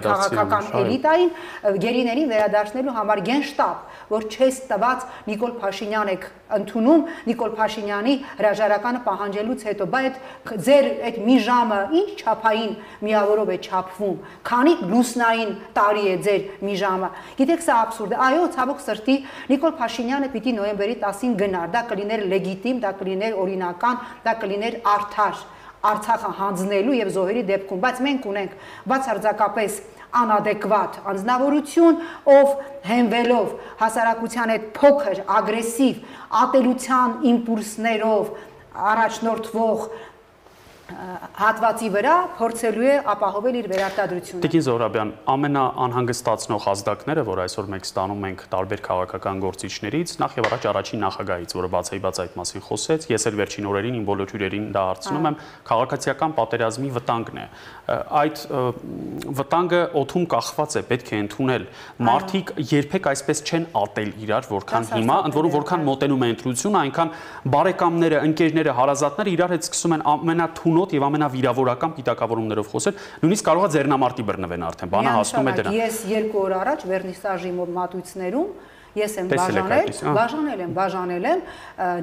[0.09, 1.31] քաղաքական էլիտային
[1.83, 3.77] գերիներին վերադարձնելու համար Գենշտաբ,
[4.09, 10.15] որ չես տված Նիկոլ Փաշինյան եք ընդունում Նիկոլ Փաշինյանի հրաժարականը պահանջելուց հետո, բա այդ
[10.65, 12.71] ձեր այդ մի ժամը ինչ չափային
[13.05, 14.15] միավորով է չափվում,
[14.49, 19.15] քանի լուսնային տարի է ձեր մի ժամը։ Գիտեք, սա абսուրդ է։ Այո, ցավոք սրտի
[19.51, 25.47] Նիկոլ Փաշինյանը պիտի նոյեմբերի 10-ին գնար, դա կլիներ լեգիտիմ, դա կլիներ օրինական, դա կլիներ արդար
[25.79, 28.55] Արցախը հանձնելու եւ զոհերի դեպքում, բայց մենք ունենք
[28.91, 29.75] բացարձակապես
[30.19, 32.01] անադեկվատ անznավորություն,
[32.33, 32.49] ով
[32.89, 36.01] հենվելով հասարակության այդ փոքր, ագրեսիվ,
[36.43, 38.31] ատելության իմպուլսներով
[38.89, 39.85] առաջնորդվող
[40.89, 48.25] հատվածի վրա փորձելու է ապահովել իր վերարտադրությունը։ Տիկին Զորաբյան, ամենաանհանգստացնող ազդակները, որ այսօր մենք ստանում
[48.29, 53.27] ենք տարբեր քաղաքական գործիչներից, նախ եւ առաջ առաջին նախագահից, որը բացայբաց այդ մասին խոսեց, ես
[53.29, 55.37] էլ վերջին օրերին իմ բոլոր հյուրերին դա հարցնում եմ,
[55.69, 57.45] քաղաքացիական պատերազմի վտանգն է։
[58.19, 58.43] Այդ
[59.39, 61.63] վտանգը օթում կախված է, պետք է ընդունել։
[62.09, 67.13] Մարդիկ երբեք այսպես չեն ատել իրար, որքան հիմա, ընդ որում որքան մոտենում է ընտրությունը, այնքան
[67.55, 73.67] բարեկամները, ընկերները, հարազատները իրար հետ սկսում են ամենաթուն անոտ եւ ամենավիրավորական պիտակավորումներով խոսել, նույնիսկ կարող
[73.67, 78.51] է ձեռնամարտի բռնվեն արդեն, բանը հասնում է դրան։ Ես երկու օր առաջ վերնիսաժի մատույցներում
[78.97, 81.41] ես եմ բաժանել, բաժանել եմ, բաժանել եմ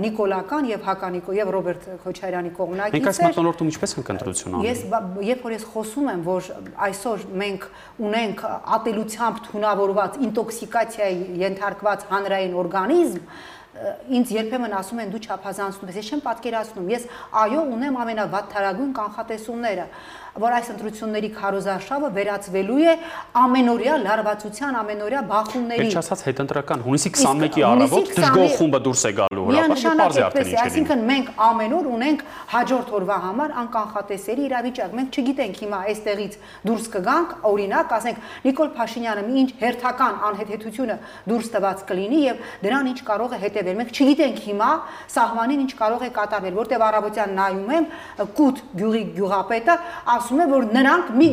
[0.03, 4.85] Նիկոլական եւ Հականիկո եւ Ռոբերտ Քոչարյանի կողմնակից։ Մենք այս մտնոլորտում ինչպես ենք ընտրություն անում։ Ես
[5.27, 6.51] երբ որ ես խոսում եմ, որ
[6.87, 7.67] այսօր մենք
[8.07, 8.45] ունենք
[8.77, 13.21] ատելությամբ թունավորված ինտոքսիկացիայի ենթարկված հանրային օրգանիզմ,
[14.17, 17.07] ինձ երբեմն ասում են դու չափազանցնում ես, ես չեմ պատկերացնում, ես
[17.43, 19.87] այո ունեմ ամենավատթարագույն կանխատեսումները,
[20.37, 22.95] որ այս ընտրությունների քարոզարշավը վերածվելու է
[23.41, 29.47] ամենօրյա լարվածության, ամենօրյա բախումների։ Ինչ ասած հետընտրական հունիսի 21-ի առավոտ դժգոհ խումբը դուրս է գալու
[29.47, 32.23] հրապարակը, բարձր արդեն ինչ Այսինքն մենք ամեն օր ունենք
[32.53, 39.25] հաջորդ օրվա համար անկանխատեսելի իրավիճակ։ Մենք չգիտենք հիմա այստեղից դուրս կգանք, օրինակ, ասենք Նիկոլ Փաշինյանը
[39.41, 40.97] ինչ հերթական անհեթեթությունը
[41.31, 44.71] դուրս տված կլինի եւ դրան ինչ կարող է հետևել։ Մենք չգիտենք հիմա
[45.17, 47.87] սահմանին ինչ կարող է կատարվել, որտեղ առավոտյան նայում եմ
[48.37, 49.77] կուտ գյուղի գյուղապետը
[50.27, 51.27] ասում է, որ նրանք մի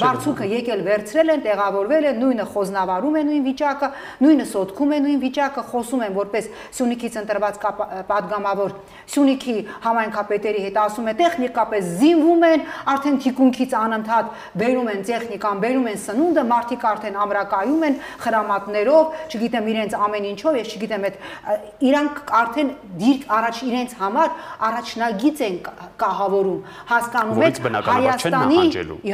[0.00, 3.88] բարձուկը եկել վերցրել են, տեղավորվել են, նույնը խոզնավարում է նույն վիճակը,
[4.24, 6.48] նույնը սոտքում է նույն վիճակը, խոսում են որպես
[6.80, 7.60] Սյունիքից ընտրված
[8.10, 8.74] падգամավոր
[9.10, 14.26] Սյունիքի համայնքապետերի հետ ասում է տեխնիկապես զինվում են, արդեն թիկունքից անընդհատ
[14.60, 20.58] բերում են տեխնիկան, բերում են սնունդը, մարդիկ արդեն ամրակայում են խրամատներով, չգիտեմ իրենց ամեն ինչով,
[20.60, 21.16] ես չգիտեմ այդ
[21.90, 24.28] իրանք արդեն դիրք առաջ իրենց համար
[24.70, 25.56] առաջնագիծ են
[26.00, 26.60] կահավորում,
[26.90, 27.60] հասկանում եք,
[27.90, 28.60] Հայաստանի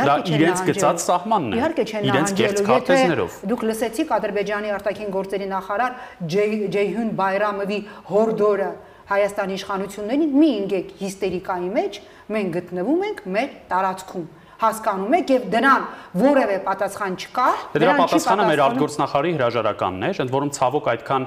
[0.07, 2.09] դա իրենց գծած սահմանն է։ Իհարկե չեն
[2.41, 5.97] կերտ քարտեզներով։ Դուք լսեցիք Ադրբեջանի արտաքին գործերի նախարար
[6.37, 8.71] Ջեյհուն Բայրամովի հորդորը
[9.07, 11.99] Հայաստանի իշխանություններին մի ինգեք հիստերիկայի մեջ
[12.37, 14.25] մենք գտնվում ենք մեր տարածքում
[14.61, 20.53] հասկանում եք եւ դրան որևէ պատասխան չկա Դրա պատասխանը մեր արտգործնախարարի հրաժարականն է, ընդ որում
[20.57, 21.27] ցավոք այդքան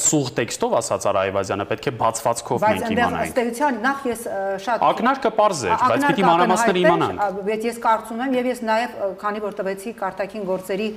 [0.00, 4.26] սուղ տեքստով ասաց Արա Այվազյանը, պետք է բացվածքով մենք իմանանք։ Բայց ըստ էության նախ ես
[4.64, 8.94] շատ Ակնարկը པարզ է, բայց պիտի մանրամասները իմանանք։ Բայց ես կարծում եմ եւ ես նաեւ
[9.20, 10.88] քանի որ տվեցի կարտակին գործերի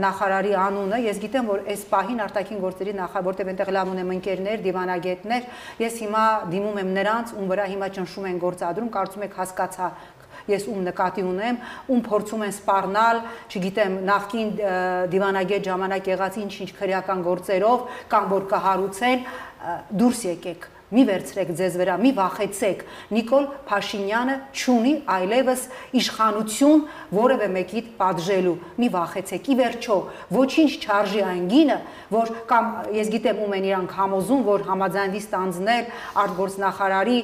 [0.00, 4.62] նախարարի անունը, ես գիտեմ, որ այս պահին արտաքին գործերի նախարար, որտեղ այնտեղ լավ ունեմ ընկերներ,
[4.64, 5.46] դիվանագետներ,
[5.84, 9.90] ես հիմա դիմում եմ նրանց, ում վրա հիմա ճնշում են գործադրում, կարծում եք հասկացա
[10.50, 11.58] ես ում նկատի ունեմ,
[11.94, 14.52] ում փորձում են սպառնալ, չգիտեմ, նախքին
[15.14, 19.26] դիվանագետ ժամանակ եղած ինչ-ինչ քրեական գործերով կամ որ կհարուցեն,
[19.94, 22.82] դուրս եկեք մի վերցրեք ձեզ վրա, մի վախեցեք։
[23.14, 25.64] Նիկոլ Փաշինյանը ճունի այլևս
[26.00, 26.84] իշխանություն
[27.18, 29.98] որևէ մեկի պատժելու։ Մի վախեցեք։ Ի վերջո,
[30.38, 31.78] ոչինչ չարժի այն գինը,
[32.14, 35.90] որ կամ ես գիտեմ ում են իրանք համոզում, որ համաձայնվի ստանձնել
[36.24, 37.18] արտգործնախարարի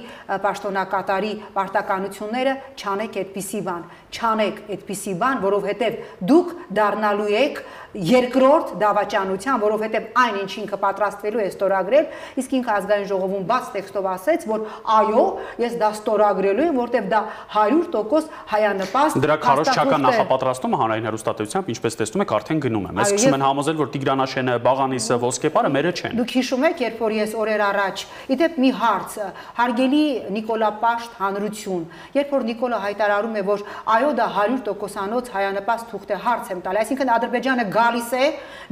[0.45, 6.01] պաշտոնակատարի պարտականությունները, չանեք այդպիսի բան չանեք այդպիսի բան, որովհետև
[6.31, 12.05] դուք դառնալու եք երկրորդ դավաճանության, որովհետև այն ինչ ինքը պատրաստվելու է ստորագրել,
[12.39, 15.25] իսկ ինքը ազգային ժողովում բաց տեքստով ասեց, որ այո,
[15.59, 22.25] ես դա ստորագրելու եմ, որովհետև դա 100% հայանպաստ Դրա քարոշչական նախապատրաստումը հանրային հեռուստատեսությամբ, ինչպես տեսնում
[22.25, 26.35] եք, արդեն գնում է։ Մեզ սկսում են համոզել, որ Տիգրանաշենը, Բաղանիսը, Ոսկեպարը մերը չեն։ Դուք
[26.39, 29.19] հիշում եք, երբ որ ես օրեր առաջ, իդեպ մի հարց,
[29.61, 31.85] հարգելի Նիկոլա Պաշտ հանրություն,
[32.21, 33.65] երբ որ Նիկոլը հայտարարում է, որ
[34.01, 38.27] այո դա 100%-անոց հայանպաստ թուղթ է, հարց եմ տալի, այսինքն Ադրբեջանը գալիս է,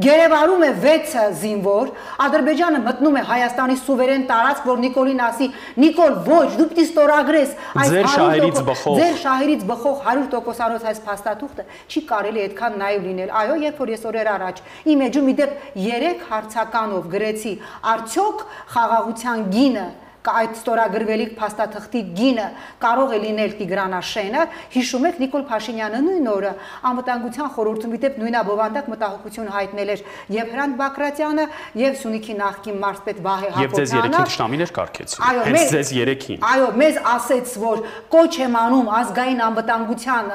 [0.04, 1.90] գերեվարում է 6 զինվոր,
[2.24, 5.48] Ադրբեջանը մտնում է Հայաստանի սուվերեն տարածք, որ Նիկոլին ասի,
[5.84, 7.54] Նիկոլ, ոչ, դու պիտի ստորագրես
[7.84, 13.56] այս 100% բխող ձեր շահերից բխող 100%-անոց այս փաստաթուղթը չի կարելի այդքան նայվ լինել։ Այո,
[13.68, 14.62] երբ որ ես օրեր առաջ
[14.94, 17.54] իմ էջում իդեպ 3 հարցականով գրեցի,
[17.94, 19.88] արդյոք խաղաղության գինը
[20.38, 22.46] այդ ստորագրվելիք փաստաթղթի գինը
[22.82, 24.42] կարող է լինել Տիգրանաշենը,
[24.74, 26.52] հիշում եք Նիկոլ Փաշինյանը նույն օրը
[26.88, 30.02] անվտանգության խորհրդում իդեպ նույնաբովանդակ մտահոգություն հայտնել էր
[30.38, 31.44] եւ Հրանտ Բակրատյանը
[31.78, 36.68] եւ Սյունիքի նախկին մարզպետ Վահե Հակոբյանը։ Եվ ձեզ երեքին ճշտամիներ կարգեցին։ Հենց ձեզ երեքին։ Այո,
[36.78, 40.30] մեզ ասեց, որ կոչ եմ անում ազգային անվտանգության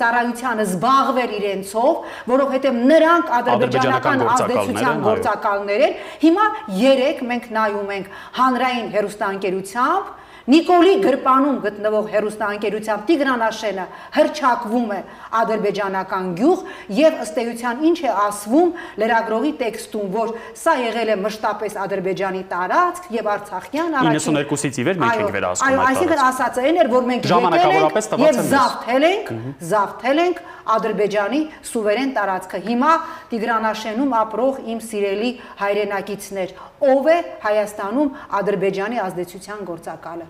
[0.00, 1.92] ծառայությանը զբաղվել իրենցով,
[2.30, 6.46] որովհետեւ նրանք ադրբեջանական ազդեցության գործակալներ են։ Հիմա
[6.80, 8.10] 3 մենք նայում ենք
[8.40, 10.18] հանրային հերոստանգերությամբ
[10.50, 13.82] Նիկոլի գրպանում գտնվող հերոստանգերությամբ Տիգրանաշենը
[14.16, 15.00] հրճակվում է
[15.40, 16.62] ադրբեջանական գյուղ
[16.96, 18.70] եւ ըստ էության ինչ է ասվում
[19.02, 20.32] լրագրողի տեքստում, որ
[20.62, 25.68] սա եղել է մշտապես Ադրբեջանի տարածք եւ Արցախյան առաջին 92-ից ի վեր մենք ենք վերահսկում
[25.68, 29.32] այդ տարածքը։ Այո, այսինքն ասածը այն էր, որ մենք ժամանակավորապես տված են զավթել ենք,
[29.70, 30.42] զավթել ենք
[30.74, 31.40] Ադրբեջանի
[31.70, 32.90] սուվերեն տարածքը։ Հիմա
[33.30, 36.52] Տիգրանաշենում ապրող իմ սիրելի հայրենակիցներ,
[36.90, 40.28] ով է Հայաստանում Ադրբեջանի ազդեցության գործակալը։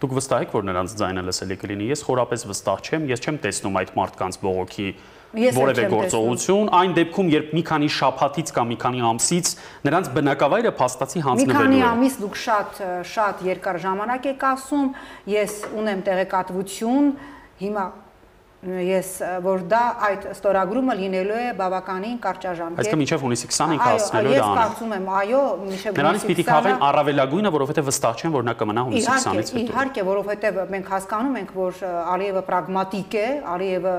[0.00, 3.74] Դուք վստահ եք, որ նրանց ձայնը լսելի կլինի։ Ես խորապես վստահ չեմ, ես չեմ տեսնում
[3.80, 4.86] այդ մարդկանց բողոքի
[5.30, 9.50] որևէ գործողություն, այն դեպքում, երբ մի քանի շաբաթից կամ մի քանի ամսից
[9.86, 12.80] նրանց բնակավայրը փաստացի հանձնվելու է։ Մի քանի ամիս դուք շատ
[13.12, 14.88] շատ երկար ժամանակ եք ասում,
[15.36, 17.12] ես ունեմ տեղեկատվություն,
[17.60, 17.84] հիմա
[18.60, 24.36] ես որ դա այդ ստորագրումը լինելու է բավականին կարճաժամկետ։ Այսինքն մինչև հունիսի 25-ը հասնելու է
[24.36, 28.34] դա։ Ես կարծում եմ, այո, մինչև հունիսի 20-ը։ Նրանից պիտի քաղեն առավելագույնը, որովհետև վստահ չեմ,
[28.36, 31.84] որ նա կմնա հունիսի 20-ից հետո։ Իհարկե, որովհետև մենք հասկանում ենք, որ
[32.20, 33.94] Ալիևը պրագմատիկ է, Ալիևը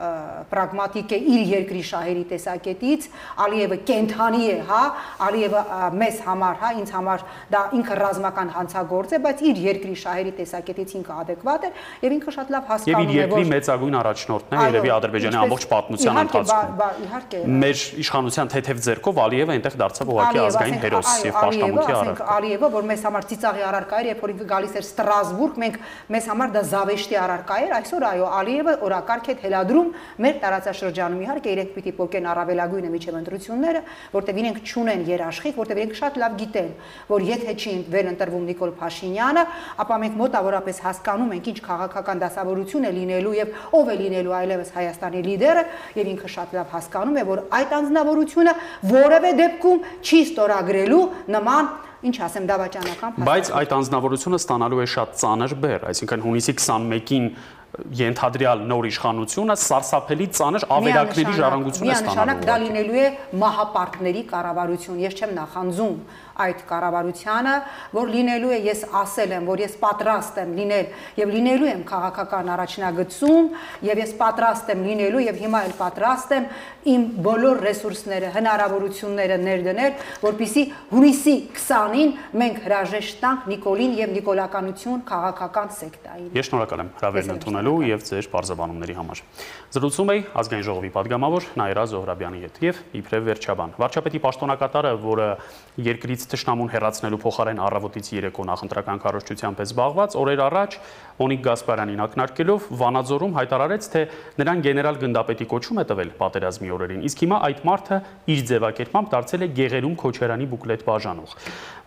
[0.00, 3.06] պրագմատիկ է իր երկրի շահերի տեսակետից,
[3.44, 4.82] Ալիևը կենթանի է, հա,
[5.26, 5.62] Ալիևը
[6.00, 10.94] մեզ համար, հա, ինձ համար դա ինքը ռազմական հանցագործ է, բայց իր երկրի շահերի տեսակետից
[11.00, 14.56] ինքը adekvat է եւ ինքը շատ լավ հասկանում է, որ Եվ իր երկրի մեծագույն առաջնորդն
[14.56, 20.40] է երևի Ադրբեջանի ամբողջ պատմության ընթացքում։ Իհարկե, մեր իշխանության թեթև ձեռքով Ալիևը այնտեղ դարձավ ուղղակի
[20.40, 24.46] ազգային հերոս եւ պաշտամունքի առարկա։ Ալիևը, որ մեզ համար ծիծաղի առարկա էր, երբ որ ինքը
[24.50, 25.78] գալիս էր Ստրասբուրգ, մենք
[26.10, 29.89] մեզ համար դա զավեշտի առարկա էր, այսօր այո, Ալիևը օրակարգ է թելադրում
[30.20, 33.82] մեր տարածաշրջանում իհարկե իրենք պիտի փոկեն առավելագույնը միջև ընտրությունները,
[34.14, 36.70] որտեղ իրենք ճունեն երաշխիք, որտեղ իրենք շատ լավ գիտեն,
[37.10, 39.44] որ եթե չի վերընտրվում Նիկոլ Փաշինյանը,
[39.84, 44.72] ապա մենք մոտավորապես հասկանում ենք ինչ քաղաքական դասավորություն է լինելու եւ ով է լինելու այլևս
[44.80, 45.64] Հայաստանի լիդերը
[46.00, 48.56] եւ ինքը շատ լավ հասկանում է, որ այդ անձնավորությունը
[48.90, 51.04] որևէ դեպքում չի ստորագրելու
[51.36, 57.26] նման ինչ ասեմ դավաճանական Բայց այդ անձնավորությունը ստանալու է շատ ծանր բեռ, այսինքն հունիսի 21-ին
[57.94, 63.06] ենթադրյալ նոր իշխանությունը սարսափելի ծանր ավերակների ժառանգություն է ստանալու։ Միանշանակ դա լինելու է
[63.42, 65.94] մահապարտների կառավարություն։ Ես չեմ նախանձում
[66.44, 67.54] այդ կառավարությանը,
[67.96, 70.86] որ լինելու է ես ասել եմ, որ ես պատրաստ եմ լինել
[71.20, 73.50] եւ լինելու եմ քաղաքական առաջնագծում
[73.90, 76.48] եւ ես պատրաստ եմ լինելու եւ հիմա էլ պատրաստ եմ
[76.90, 85.72] իմ բոլոր ռեսուրսները, հնարավորությունները ներդնել, որpիսի հունիսի 20-ին մենք հրաժեշտ տանք Նիկոլին եւ Նիկոլականություն քաղաքական
[85.76, 89.22] սեկտային։ Ես շնորհակալ եմ հրավերն ընդունելու եւ ձեր բարձաբանումների համար։
[89.76, 95.28] Զրուցում էի ազգային ժողովի падգամավոր Նայրա Զոհրաբյանի հետ եւ իբրև վերջաբան։ Վարչապետի պաշտոնակատարը, որը
[95.90, 100.76] երկրից ճշնամուն հեռացնելու փոխարեն առավոտից երեկո նախընտրական կառույցությամբ է զբաղված, օրեր առաջ
[101.20, 104.04] Օնիկ Գասպարյանին ակնարկելով Վանաձորում հայտարարեց, թե
[104.40, 107.98] նրան գեներալ գնդապետի կոչում է տվել պատերազմի օրերին, իսկ հիմա այդ մարդը
[108.32, 111.34] իր ձևակերպմամբ դարձել է Գեղերում Քոչարյանի բուկլետ բաժանող։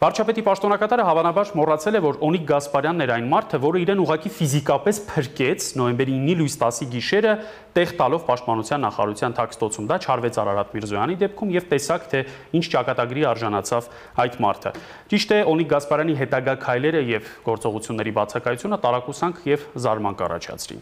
[0.03, 4.97] Վարչապետի պաշտոնակատարը հավանաբար մոռացել է, որ Օնիկ Գասպարյանն էր այն մարդը, որը իրեն ուղակի ֆիզիկապես
[5.07, 7.35] փրկեց նոյեմբերի 9-ի լույս 10-ի գիշերը
[7.73, 12.19] տեղ տալով պաշտպանության նախարարության թաքստոցում։ Դա չարվեց Արարատ Միրզոյանի դեպքում եւ տեսակ թե
[12.59, 13.87] ինչ ճակատագրի արժանացավ
[14.23, 14.73] այդ մարդը։
[15.13, 18.79] Ճիշտ է, Օնիկ Գասպարյանի հետագա քայլերը եւ գործողությունների բացակայությունը
[19.23, 20.81] տարակուսանք եւ զարմանք առաջացրին։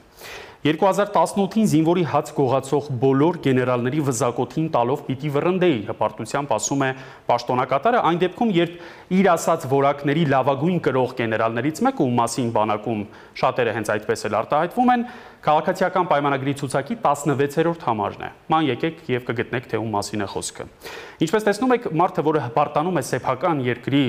[0.62, 6.90] 2018-ին զինվորի հաց գողացող բոլոր գեներալների վզակոթին տալով պիտի վռնդեի հպարտությամբ ասում է
[7.32, 8.76] պաշտոնակատարը այն դեպքում երբ
[9.18, 13.02] իր ասած որակների լավագույն կրող գեներալներից մեկը ում մասին բանակում
[13.42, 15.06] շատերը հենց այդպես էլ արտահայտվում են
[15.42, 20.68] քաղաքացիական պայմանագրի ցուցակի 16-րդ համարն է ման եկեք եւ կգտնեք թե ում մասին է խոսքը
[21.26, 24.06] ինչպես տեսնում եք մարդը որը հպարտանում է սեփական երկրի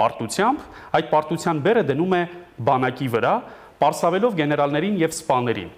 [0.00, 2.22] պարտությամբ այդ պարտության բերը դնում է
[2.70, 3.34] բանակի վրա
[3.80, 5.68] Պարսավելով գեներալներին եւ սպաներին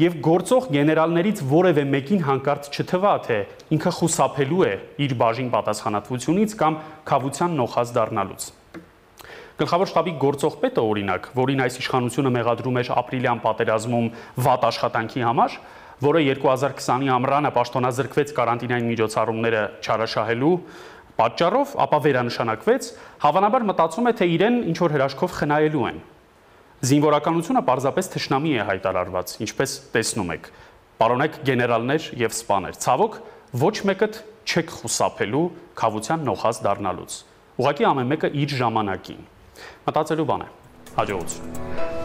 [0.00, 3.36] եւ գործող գեներալներից որևէ մեկին հանկարծ չթվա թե
[3.76, 4.70] ինքը խուսափելու է
[5.04, 6.78] իր բաժին պատասխանատվությունից կամ
[7.10, 8.46] խավության նոխած դառնալուց։
[9.60, 14.06] Գլխավոր շտաբի գործող պետը օրինակ, որին այս իշխանությունը մեղադրում էր ապրիլյան պատերազմում
[14.40, 15.56] վատ աշխատանքի համար,
[16.00, 20.54] որը 2020-ի ամռանը պաշտոնազրկվեց կարանտինային միջոցառումները չարաշահելու
[21.20, 22.88] պատճառով, ապա վերանշանակվեց,
[23.26, 26.00] հավանաբար մտածում է, թե իրեն ինչ որ հրաշքով խնայելու են
[26.80, 30.48] Զինվորականությունը պարզապես թշնամի է հայտարարված, ինչպես տեսնում եք։
[31.02, 33.20] Պարոնեք գեներալներ եւ սպաներ։ Ցավոք,
[33.66, 34.10] ոչ մեկը
[34.48, 35.44] չեք խուսափելու
[35.76, 37.20] խավության նոխած դառնալուց։
[37.60, 39.24] Ուղղակի ամեն մեկը իր ժամանակին։
[39.90, 40.52] Մտածելու բան է։
[40.96, 41.99] Հաջողություն։